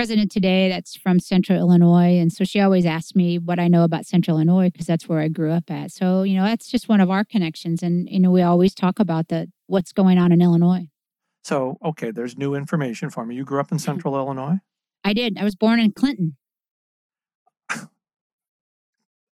president 0.00 0.32
today 0.32 0.70
that's 0.70 0.96
from 0.96 1.20
Central 1.20 1.58
Illinois. 1.58 2.18
And 2.18 2.32
so 2.32 2.42
she 2.42 2.58
always 2.58 2.86
asks 2.86 3.14
me 3.14 3.38
what 3.38 3.58
I 3.58 3.68
know 3.68 3.84
about 3.84 4.06
Central 4.06 4.38
Illinois 4.38 4.70
because 4.70 4.86
that's 4.86 5.06
where 5.06 5.20
I 5.20 5.28
grew 5.28 5.52
up 5.52 5.70
at. 5.70 5.92
So, 5.92 6.22
you 6.22 6.36
know, 6.36 6.44
that's 6.44 6.68
just 6.68 6.88
one 6.88 7.02
of 7.02 7.10
our 7.10 7.22
connections. 7.22 7.82
And, 7.82 8.08
you 8.08 8.18
know, 8.18 8.30
we 8.30 8.40
always 8.40 8.74
talk 8.74 8.98
about 8.98 9.28
the 9.28 9.52
what's 9.66 9.92
going 9.92 10.16
on 10.16 10.32
in 10.32 10.40
Illinois. 10.40 10.86
So, 11.44 11.76
okay, 11.84 12.12
there's 12.12 12.38
new 12.38 12.54
information 12.54 13.10
for 13.10 13.26
me. 13.26 13.34
You 13.34 13.44
grew 13.44 13.60
up 13.60 13.70
in 13.72 13.76
mm-hmm. 13.76 13.84
Central 13.84 14.16
Illinois? 14.16 14.60
I 15.04 15.12
did. 15.12 15.36
I 15.36 15.44
was 15.44 15.54
born 15.54 15.78
in 15.78 15.92
Clinton. 15.92 16.38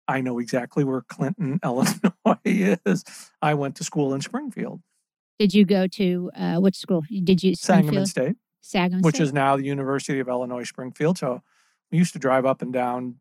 I 0.06 0.20
know 0.20 0.38
exactly 0.38 0.84
where 0.84 1.00
Clinton, 1.00 1.60
Illinois 1.64 1.96
is. 2.44 3.06
I 3.40 3.54
went 3.54 3.74
to 3.76 3.84
school 3.84 4.12
in 4.12 4.20
Springfield. 4.20 4.82
Did 5.38 5.54
you 5.54 5.64
go 5.64 5.86
to 5.86 6.30
uh, 6.36 6.56
which 6.56 6.76
school? 6.76 7.04
Did 7.24 7.42
you 7.42 7.54
Sangamon 7.54 8.04
State? 8.04 8.36
Sangamon 8.68 9.02
which 9.02 9.16
State. 9.16 9.24
is 9.24 9.32
now 9.32 9.56
the 9.56 9.64
University 9.64 10.20
of 10.20 10.28
Illinois 10.28 10.64
Springfield. 10.64 11.16
So 11.16 11.42
we 11.90 11.98
used 11.98 12.12
to 12.12 12.18
drive 12.18 12.44
up 12.44 12.60
and 12.60 12.72
down 12.72 13.16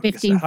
55, 0.00 0.40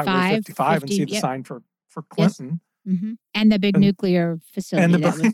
55 0.46 0.82
50, 0.82 0.86
and 0.86 0.90
see 0.92 1.06
the 1.06 1.12
yep. 1.12 1.22
sign 1.22 1.44
for 1.44 1.62
for 1.88 2.02
Clinton. 2.02 2.50
Yes. 2.50 2.60
Mm-hmm. 2.88 3.14
And 3.36 3.52
the 3.52 3.60
big 3.60 3.76
and, 3.76 3.84
nuclear 3.84 4.40
facility. 4.54 4.86
And, 4.86 4.94
the, 4.96 4.98
that 4.98 5.18
was, 5.20 5.34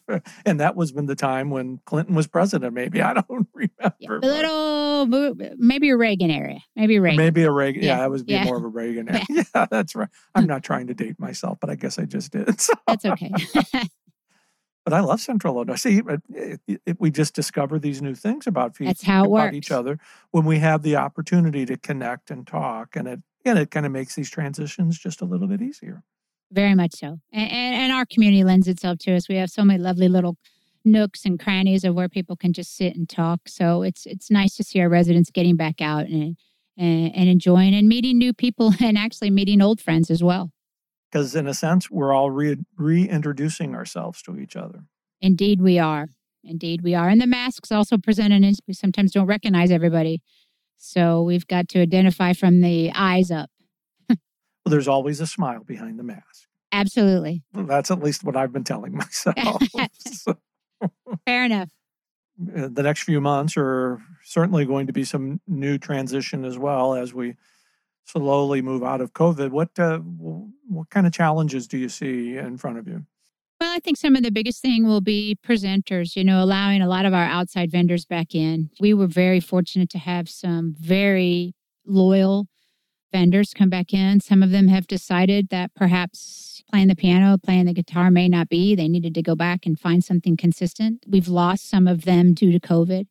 yeah. 0.08 0.18
and 0.46 0.60
that 0.60 0.76
was 0.76 0.92
when 0.92 1.06
the 1.06 1.16
time 1.16 1.50
when 1.50 1.80
Clinton 1.86 2.14
was 2.14 2.28
president, 2.28 2.72
maybe. 2.72 3.02
I 3.02 3.14
don't 3.14 3.48
remember. 3.52 3.96
Yeah, 3.98 4.18
a 4.22 5.06
little, 5.08 5.56
maybe 5.58 5.90
a 5.90 5.96
Reagan 5.96 6.30
area. 6.30 6.60
Maybe 6.76 7.00
Reagan. 7.00 7.16
Maybe 7.16 7.42
a 7.42 7.50
Reagan. 7.50 7.82
Yeah, 7.82 7.96
yeah 7.96 8.00
that 8.02 8.10
was 8.10 8.22
yeah. 8.28 8.44
more 8.44 8.58
of 8.58 8.62
a 8.62 8.68
Reagan 8.68 9.08
area. 9.10 9.24
Yeah. 9.28 9.66
that's 9.68 9.96
right. 9.96 10.08
I'm 10.36 10.46
not 10.46 10.62
trying 10.62 10.86
to 10.86 10.94
date 10.94 11.18
myself, 11.18 11.58
but 11.60 11.68
I 11.68 11.74
guess 11.74 11.98
I 11.98 12.04
just 12.04 12.30
did. 12.30 12.60
So. 12.60 12.74
That's 12.86 13.04
okay. 13.06 13.32
But 14.84 14.94
I 14.94 15.00
love 15.00 15.20
Central 15.20 15.56
Illinois. 15.56 15.76
See, 15.76 15.98
it, 15.98 16.20
it, 16.30 16.60
eh, 16.68 16.76
it, 16.86 17.00
we 17.00 17.10
just 17.10 17.34
discover 17.34 17.78
these 17.78 18.02
new 18.02 18.14
things 18.14 18.46
about 18.46 18.74
people, 18.74 18.90
That's 18.90 19.02
how 19.02 19.24
it 19.24 19.26
about 19.26 19.30
works. 19.30 19.56
each 19.56 19.70
other 19.70 19.98
when 20.32 20.44
we 20.44 20.58
have 20.58 20.82
the 20.82 20.96
opportunity 20.96 21.64
to 21.66 21.76
connect 21.76 22.30
and 22.30 22.46
talk, 22.46 22.96
and 22.96 23.06
it 23.06 23.20
and 23.44 23.58
it 23.58 23.70
kind 23.70 23.86
of 23.86 23.92
makes 23.92 24.14
these 24.14 24.30
transitions 24.30 24.98
just 24.98 25.20
a 25.20 25.24
little 25.24 25.48
bit 25.48 25.62
easier. 25.62 26.02
Very 26.50 26.74
much 26.74 26.94
so, 26.94 27.18
and, 27.32 27.50
and, 27.50 27.74
and 27.74 27.92
our 27.92 28.06
community 28.06 28.44
lends 28.44 28.66
itself 28.66 28.98
to 29.00 29.14
us. 29.14 29.28
We 29.28 29.36
have 29.36 29.50
so 29.50 29.64
many 29.64 29.80
lovely 29.80 30.08
little 30.08 30.36
nooks 30.84 31.24
and 31.24 31.38
crannies 31.38 31.84
of 31.84 31.94
where 31.94 32.08
people 32.08 32.36
can 32.36 32.52
just 32.52 32.76
sit 32.76 32.96
and 32.96 33.08
talk. 33.08 33.42
So 33.46 33.82
it's 33.82 34.04
it's 34.04 34.30
nice 34.30 34.56
to 34.56 34.64
see 34.64 34.80
our 34.80 34.88
residents 34.88 35.30
getting 35.30 35.56
back 35.56 35.80
out 35.80 36.06
and 36.06 36.36
and, 36.76 37.14
and 37.14 37.28
enjoying 37.28 37.74
and 37.74 37.88
meeting 37.88 38.18
new 38.18 38.32
people 38.32 38.72
and 38.80 38.98
actually 38.98 39.30
meeting 39.30 39.62
old 39.62 39.80
friends 39.80 40.10
as 40.10 40.22
well 40.22 40.50
because 41.12 41.34
in 41.34 41.46
a 41.46 41.54
sense 41.54 41.90
we're 41.90 42.12
all 42.12 42.30
re- 42.30 42.64
reintroducing 42.76 43.74
ourselves 43.74 44.22
to 44.22 44.38
each 44.38 44.56
other. 44.56 44.80
Indeed 45.20 45.60
we 45.60 45.78
are. 45.78 46.08
Indeed 46.42 46.82
we 46.82 46.94
are. 46.94 47.08
And 47.08 47.20
the 47.20 47.26
masks 47.26 47.70
also 47.70 47.98
present 47.98 48.32
an 48.32 48.50
we 48.66 48.74
sometimes 48.74 49.12
don't 49.12 49.26
recognize 49.26 49.70
everybody. 49.70 50.22
So 50.78 51.22
we've 51.22 51.46
got 51.46 51.68
to 51.70 51.80
identify 51.80 52.32
from 52.32 52.60
the 52.60 52.90
eyes 52.94 53.30
up. 53.30 53.50
Well 54.08 54.18
there's 54.66 54.88
always 54.88 55.20
a 55.20 55.26
smile 55.26 55.64
behind 55.64 55.98
the 55.98 56.04
mask. 56.04 56.46
Absolutely. 56.72 57.42
That's 57.52 57.90
at 57.90 58.02
least 58.02 58.24
what 58.24 58.36
i've 58.36 58.52
been 58.52 58.64
telling 58.64 58.96
myself. 58.96 59.36
So, 60.04 60.36
fair 61.26 61.44
enough. 61.44 61.68
Uh, 62.56 62.68
the 62.72 62.82
next 62.82 63.04
few 63.04 63.20
months 63.20 63.54
are 63.56 64.00
certainly 64.24 64.64
going 64.64 64.88
to 64.88 64.92
be 64.92 65.04
some 65.04 65.40
new 65.46 65.78
transition 65.78 66.44
as 66.44 66.58
well 66.58 66.94
as 66.94 67.14
we 67.14 67.36
slowly 68.04 68.62
move 68.62 68.82
out 68.82 69.00
of 69.00 69.12
COVID. 69.12 69.50
What 69.50 69.78
uh, 69.78 69.98
what 69.98 70.90
kind 70.90 71.06
of 71.06 71.12
challenges 71.12 71.66
do 71.66 71.78
you 71.78 71.88
see 71.88 72.36
in 72.36 72.56
front 72.58 72.78
of 72.78 72.86
you? 72.86 73.06
Well, 73.60 73.72
I 73.72 73.78
think 73.78 73.96
some 73.96 74.16
of 74.16 74.24
the 74.24 74.32
biggest 74.32 74.60
thing 74.60 74.88
will 74.88 75.00
be 75.00 75.38
presenters, 75.46 76.16
you 76.16 76.24
know, 76.24 76.42
allowing 76.42 76.82
a 76.82 76.88
lot 76.88 77.06
of 77.06 77.14
our 77.14 77.24
outside 77.24 77.70
vendors 77.70 78.04
back 78.04 78.34
in. 78.34 78.70
We 78.80 78.92
were 78.92 79.06
very 79.06 79.38
fortunate 79.38 79.88
to 79.90 79.98
have 79.98 80.28
some 80.28 80.74
very 80.76 81.54
loyal 81.86 82.48
vendors 83.12 83.54
come 83.54 83.70
back 83.70 83.94
in. 83.94 84.20
Some 84.20 84.42
of 84.42 84.50
them 84.50 84.66
have 84.66 84.88
decided 84.88 85.50
that 85.50 85.74
perhaps 85.76 86.62
playing 86.68 86.88
the 86.88 86.96
piano, 86.96 87.38
playing 87.38 87.66
the 87.66 87.74
guitar 87.74 88.10
may 88.10 88.28
not 88.28 88.48
be. 88.48 88.74
They 88.74 88.88
needed 88.88 89.14
to 89.14 89.22
go 89.22 89.36
back 89.36 89.64
and 89.64 89.78
find 89.78 90.02
something 90.02 90.36
consistent. 90.36 91.04
We've 91.06 91.28
lost 91.28 91.68
some 91.68 91.86
of 91.86 92.04
them 92.04 92.34
due 92.34 92.50
to 92.50 92.58
COVID. 92.58 93.06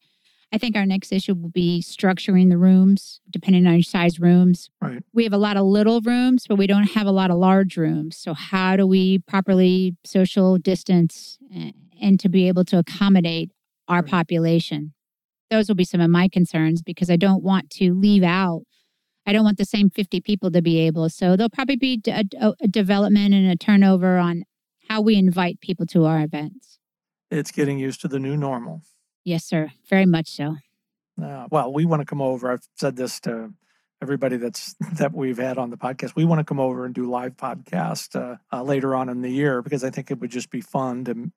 I 0.53 0.57
think 0.57 0.75
our 0.75 0.85
next 0.85 1.11
issue 1.13 1.33
will 1.33 1.49
be 1.49 1.81
structuring 1.81 2.49
the 2.49 2.57
rooms, 2.57 3.21
depending 3.29 3.65
on 3.67 3.73
your 3.75 3.83
size 3.83 4.19
rooms. 4.19 4.69
Right. 4.81 5.01
We 5.13 5.23
have 5.23 5.31
a 5.33 5.37
lot 5.37 5.55
of 5.55 5.63
little 5.65 6.01
rooms, 6.01 6.45
but 6.47 6.57
we 6.57 6.67
don't 6.67 6.91
have 6.91 7.07
a 7.07 7.11
lot 7.11 7.31
of 7.31 7.37
large 7.37 7.77
rooms. 7.77 8.17
So, 8.17 8.33
how 8.33 8.75
do 8.75 8.85
we 8.85 9.19
properly 9.19 9.95
social 10.03 10.57
distance 10.57 11.37
and 12.01 12.19
to 12.19 12.27
be 12.29 12.47
able 12.49 12.65
to 12.65 12.77
accommodate 12.79 13.51
our 13.87 14.01
Right. 14.01 14.09
population? 14.11 14.93
Those 15.49 15.67
will 15.69 15.75
be 15.75 15.85
some 15.85 16.01
of 16.01 16.09
my 16.09 16.27
concerns 16.27 16.81
because 16.81 17.09
I 17.09 17.15
don't 17.17 17.43
want 17.43 17.69
to 17.71 17.93
leave 17.93 18.23
out. 18.23 18.63
I 19.25 19.33
don't 19.33 19.43
want 19.45 19.57
the 19.57 19.65
same 19.65 19.89
50 19.89 20.19
people 20.21 20.49
to 20.51 20.61
be 20.61 20.79
able. 20.79 21.07
So, 21.09 21.37
there'll 21.37 21.49
probably 21.49 21.77
be 21.77 22.01
a 22.07 22.67
development 22.67 23.33
and 23.33 23.47
a 23.49 23.55
turnover 23.55 24.17
on 24.17 24.43
how 24.89 24.99
we 25.01 25.15
invite 25.15 25.61
people 25.61 25.85
to 25.87 26.03
our 26.03 26.21
events. 26.21 26.79
It's 27.29 27.51
getting 27.51 27.79
used 27.79 28.01
to 28.01 28.09
the 28.09 28.19
new 28.19 28.35
normal. 28.35 28.81
Yes, 29.23 29.45
sir. 29.45 29.71
Very 29.89 30.05
much 30.05 30.29
so. 30.29 30.57
Uh, 31.21 31.47
well, 31.51 31.71
we 31.71 31.85
want 31.85 32.01
to 32.01 32.05
come 32.05 32.21
over. 32.21 32.51
I've 32.51 32.67
said 32.75 32.95
this 32.95 33.19
to 33.21 33.53
everybody 34.01 34.37
that's 34.37 34.75
that 34.93 35.13
we've 35.13 35.37
had 35.37 35.57
on 35.57 35.69
the 35.69 35.77
podcast. 35.77 36.15
We 36.15 36.25
want 36.25 36.39
to 36.39 36.45
come 36.45 36.59
over 36.59 36.85
and 36.85 36.93
do 36.93 37.09
live 37.09 37.37
podcast 37.37 38.15
uh, 38.15 38.37
uh, 38.51 38.63
later 38.63 38.95
on 38.95 39.09
in 39.09 39.21
the 39.21 39.29
year 39.29 39.61
because 39.61 39.83
I 39.83 39.89
think 39.89 40.11
it 40.11 40.19
would 40.19 40.31
just 40.31 40.49
be 40.49 40.61
fun 40.61 41.05
to 41.05 41.31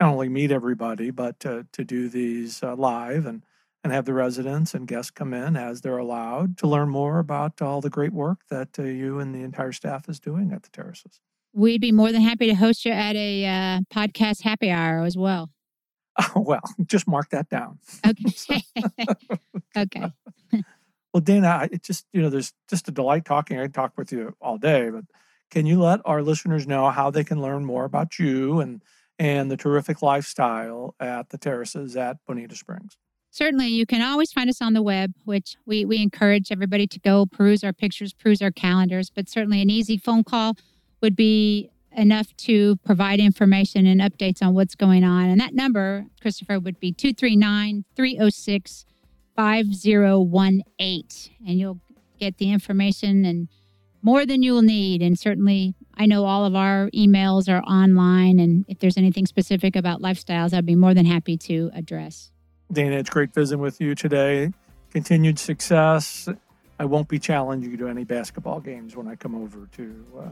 not 0.00 0.12
only 0.12 0.28
meet 0.28 0.50
everybody 0.50 1.10
but 1.10 1.40
to 1.40 1.66
to 1.72 1.84
do 1.84 2.08
these 2.08 2.62
uh, 2.62 2.74
live 2.76 3.26
and 3.26 3.42
and 3.84 3.92
have 3.92 4.04
the 4.04 4.12
residents 4.12 4.74
and 4.74 4.88
guests 4.88 5.10
come 5.10 5.32
in 5.32 5.56
as 5.56 5.80
they're 5.80 5.98
allowed 5.98 6.58
to 6.58 6.66
learn 6.66 6.88
more 6.88 7.20
about 7.20 7.62
all 7.62 7.80
the 7.80 7.90
great 7.90 8.12
work 8.12 8.40
that 8.50 8.76
uh, 8.78 8.82
you 8.82 9.20
and 9.20 9.32
the 9.34 9.42
entire 9.42 9.72
staff 9.72 10.08
is 10.08 10.18
doing 10.18 10.52
at 10.52 10.64
the 10.64 10.68
terraces. 10.70 11.20
We'd 11.54 11.80
be 11.80 11.92
more 11.92 12.10
than 12.12 12.20
happy 12.20 12.46
to 12.48 12.54
host 12.54 12.84
you 12.84 12.92
at 12.92 13.14
a 13.14 13.46
uh, 13.46 13.80
podcast 13.92 14.42
happy 14.42 14.70
hour 14.70 15.02
as 15.02 15.16
well. 15.16 15.50
well, 16.36 16.60
just 16.86 17.06
mark 17.06 17.30
that 17.30 17.48
down. 17.48 17.78
Okay. 18.06 18.62
okay. 19.76 20.12
Well, 21.12 21.20
Dana, 21.20 21.48
I- 21.48 21.68
it 21.72 21.82
just 21.82 22.06
you 22.12 22.22
know, 22.22 22.30
there's 22.30 22.52
just 22.68 22.88
a 22.88 22.90
delight 22.90 23.24
talking. 23.24 23.58
I 23.58 23.62
could 23.64 23.74
talk 23.74 23.92
with 23.96 24.12
you 24.12 24.34
all 24.40 24.58
day, 24.58 24.90
but 24.90 25.04
can 25.50 25.66
you 25.66 25.80
let 25.80 26.00
our 26.04 26.22
listeners 26.22 26.66
know 26.66 26.90
how 26.90 27.10
they 27.10 27.24
can 27.24 27.40
learn 27.40 27.64
more 27.64 27.84
about 27.84 28.18
you 28.18 28.60
and 28.60 28.82
and 29.18 29.50
the 29.50 29.56
terrific 29.56 30.00
lifestyle 30.02 30.94
at 31.00 31.30
the 31.30 31.38
terraces 31.38 31.96
at 31.96 32.18
Bonita 32.26 32.54
Springs? 32.54 32.96
Certainly, 33.30 33.68
you 33.68 33.84
can 33.86 34.00
always 34.02 34.32
find 34.32 34.48
us 34.48 34.62
on 34.62 34.72
the 34.72 34.82
web, 34.82 35.12
which 35.24 35.56
we, 35.66 35.84
we 35.84 36.02
encourage 36.02 36.50
everybody 36.50 36.86
to 36.86 36.98
go 37.00 37.26
peruse 37.26 37.62
our 37.62 37.72
pictures, 37.74 38.12
peruse 38.12 38.40
our 38.40 38.50
calendars. 38.50 39.10
But 39.10 39.28
certainly, 39.28 39.60
an 39.60 39.70
easy 39.70 39.98
phone 39.98 40.24
call 40.24 40.56
would 41.02 41.14
be 41.14 41.70
enough 41.98 42.34
to 42.36 42.76
provide 42.76 43.20
information 43.20 43.86
and 43.86 44.00
updates 44.00 44.42
on 44.42 44.54
what's 44.54 44.74
going 44.74 45.04
on. 45.04 45.28
And 45.28 45.40
that 45.40 45.54
number, 45.54 46.06
Christopher, 46.20 46.58
would 46.58 46.80
be 46.80 46.92
239 46.92 47.84
306 47.94 48.86
5018. 49.36 51.04
And 51.46 51.58
you'll 51.58 51.80
get 52.18 52.38
the 52.38 52.50
information 52.50 53.24
and 53.24 53.48
more 54.02 54.24
than 54.24 54.42
you 54.42 54.52
will 54.54 54.62
need. 54.62 55.02
And 55.02 55.18
certainly, 55.18 55.74
I 55.94 56.06
know 56.06 56.24
all 56.24 56.44
of 56.44 56.54
our 56.54 56.88
emails 56.94 57.48
are 57.48 57.62
online. 57.62 58.38
And 58.38 58.64
if 58.68 58.78
there's 58.78 58.96
anything 58.96 59.26
specific 59.26 59.76
about 59.76 60.00
lifestyles, 60.00 60.54
I'd 60.54 60.66
be 60.66 60.76
more 60.76 60.94
than 60.94 61.06
happy 61.06 61.36
to 61.38 61.70
address. 61.74 62.30
Dana, 62.72 62.96
it's 62.96 63.10
great 63.10 63.34
visiting 63.34 63.60
with 63.60 63.80
you 63.80 63.94
today. 63.94 64.52
Continued 64.92 65.38
success. 65.38 66.28
I 66.78 66.84
won't 66.84 67.08
be 67.08 67.18
challenging 67.18 67.72
you 67.72 67.76
to 67.78 67.88
any 67.88 68.04
basketball 68.04 68.60
games 68.60 68.94
when 68.94 69.08
I 69.08 69.16
come 69.16 69.34
over 69.34 69.68
to. 69.76 70.04
Uh, 70.18 70.28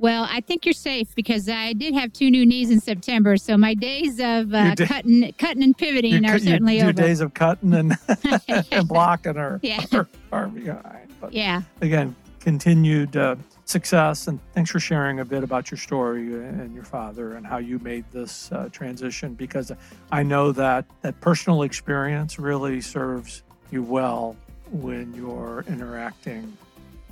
Well, 0.00 0.26
I 0.30 0.40
think 0.40 0.64
you're 0.64 0.72
safe 0.72 1.14
because 1.14 1.46
I 1.46 1.74
did 1.74 1.92
have 1.92 2.10
two 2.14 2.30
new 2.30 2.46
knees 2.46 2.70
in 2.70 2.80
September, 2.80 3.36
so 3.36 3.58
my 3.58 3.74
days 3.74 4.18
of 4.18 4.54
uh, 4.54 4.74
da- 4.74 4.86
cutting, 4.86 5.34
cutting 5.36 5.62
and 5.62 5.76
pivoting 5.76 6.24
your, 6.24 6.36
are 6.36 6.38
certainly 6.38 6.76
your 6.78 6.84
over. 6.86 6.92
days 6.94 7.20
of 7.20 7.34
cutting 7.34 7.74
and, 7.74 7.92
and 8.72 8.88
blocking 8.88 9.36
are, 9.36 9.60
Yeah. 9.62 9.84
are, 9.92 10.08
are 10.32 10.48
behind. 10.48 11.12
But 11.20 11.34
yeah, 11.34 11.60
again, 11.82 12.16
continued 12.40 13.14
uh, 13.14 13.36
success. 13.66 14.26
And 14.26 14.40
thanks 14.54 14.70
for 14.70 14.80
sharing 14.80 15.20
a 15.20 15.24
bit 15.26 15.44
about 15.44 15.70
your 15.70 15.76
story 15.76 16.32
and 16.32 16.74
your 16.74 16.84
father 16.84 17.34
and 17.34 17.46
how 17.46 17.58
you 17.58 17.78
made 17.80 18.06
this 18.10 18.50
uh, 18.52 18.70
transition 18.72 19.34
because 19.34 19.70
I 20.10 20.22
know 20.22 20.50
that 20.52 20.86
that 21.02 21.20
personal 21.20 21.62
experience 21.62 22.38
really 22.38 22.80
serves 22.80 23.42
you 23.70 23.82
well 23.82 24.34
when 24.72 25.12
you're 25.12 25.62
interacting 25.68 26.56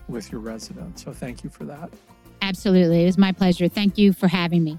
with 0.09 0.33
your 0.33 0.40
residents. 0.40 1.05
So 1.05 1.12
thank 1.12 1.44
you 1.44 1.51
for 1.51 1.64
that. 1.64 1.90
Absolutely. 2.42 3.03
It 3.03 3.07
was 3.07 3.18
my 3.18 3.33
pleasure. 3.33 3.68
Thank 3.68 3.98
you 3.98 4.12
for 4.12 4.29
having 4.29 4.64
me. 4.64 4.79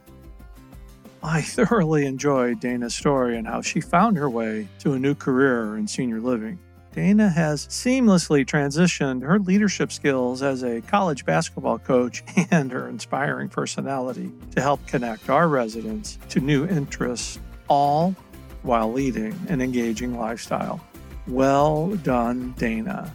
I 1.22 1.42
thoroughly 1.42 2.06
enjoyed 2.06 2.62
Dana's 2.62 2.96
story 2.96 3.38
and 3.38 3.46
how 3.46 3.62
she 3.62 3.82
found 3.82 4.18
her 4.18 4.30
way 4.30 4.68
to 4.80 4.94
a 4.94 5.00
new 5.00 5.16
career 5.16 5.76
in 5.78 5.88
senior 5.88 6.22
living. 6.22 6.60
Dana 6.94 7.30
has 7.30 7.68
seamlessly 7.68 8.46
transitioned 8.46 9.22
her 9.22 9.38
leadership 9.40 9.92
skills 9.92 10.42
as 10.42 10.64
a 10.64 10.82
college 10.82 11.26
basketball 11.26 11.78
coach 11.78 12.24
and 12.52 12.72
her 12.72 12.88
inspiring 12.88 13.50
personality 13.50 14.32
to 14.56 14.62
help 14.62 14.86
connect 14.88 15.30
our 15.30 15.48
residents 15.48 16.18
to 16.30 16.40
new 16.40 16.66
interests, 16.68 17.40
all 17.68 18.16
while 18.64 18.92
leading 18.92 19.38
an 19.50 19.62
engaging 19.62 20.18
lifestyle. 20.18 20.82
Well 21.28 21.96
done, 21.98 22.56
Dana. 22.58 23.14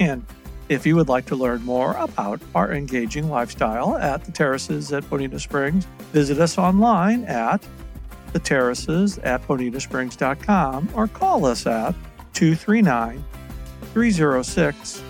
And 0.00 0.26
if 0.68 0.86
you 0.86 0.96
would 0.96 1.08
like 1.08 1.26
to 1.26 1.36
learn 1.36 1.62
more 1.62 1.94
about 1.94 2.40
our 2.54 2.72
engaging 2.72 3.28
lifestyle 3.28 3.96
at 3.96 4.24
the 4.24 4.32
terraces 4.32 4.92
at 4.92 5.08
Bonita 5.10 5.38
Springs, 5.38 5.86
visit 6.12 6.40
us 6.40 6.58
online 6.58 7.24
at 7.24 7.66
the 8.32 8.38
terraces 8.38 9.18
at 9.18 9.46
bonitasprings.com 9.46 10.90
or 10.94 11.08
call 11.08 11.46
us 11.46 11.66
at 11.66 11.94
239 12.32 13.24
306 13.92 15.02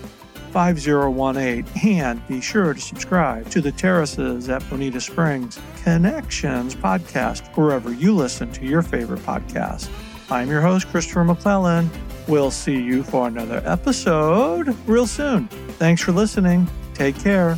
5018 0.51 1.99
and 1.99 2.27
be 2.29 2.39
sure 2.39 2.73
to 2.73 2.79
subscribe 2.79 3.49
to 3.49 3.59
the 3.59 3.73
Terraces 3.73 4.47
at 4.47 4.67
Bonita 4.69 5.01
Springs 5.01 5.59
Connections 5.83 6.75
podcast 6.75 7.45
wherever 7.57 7.91
you 7.91 8.15
listen 8.15 8.49
to 8.53 8.65
your 8.65 8.81
favorite 8.81 9.19
podcast. 9.21 9.89
I'm 10.31 10.49
your 10.49 10.61
host, 10.61 10.87
Christopher 10.87 11.25
McClellan. 11.25 11.89
We'll 12.27 12.51
see 12.51 12.81
you 12.81 13.03
for 13.03 13.27
another 13.27 13.61
episode 13.65 14.75
real 14.87 15.07
soon. 15.07 15.47
Thanks 15.77 16.01
for 16.01 16.11
listening. 16.11 16.67
Take 16.93 17.19
care. 17.19 17.57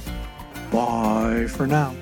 Bye 0.72 1.48
for 1.48 1.66
now. 1.66 1.96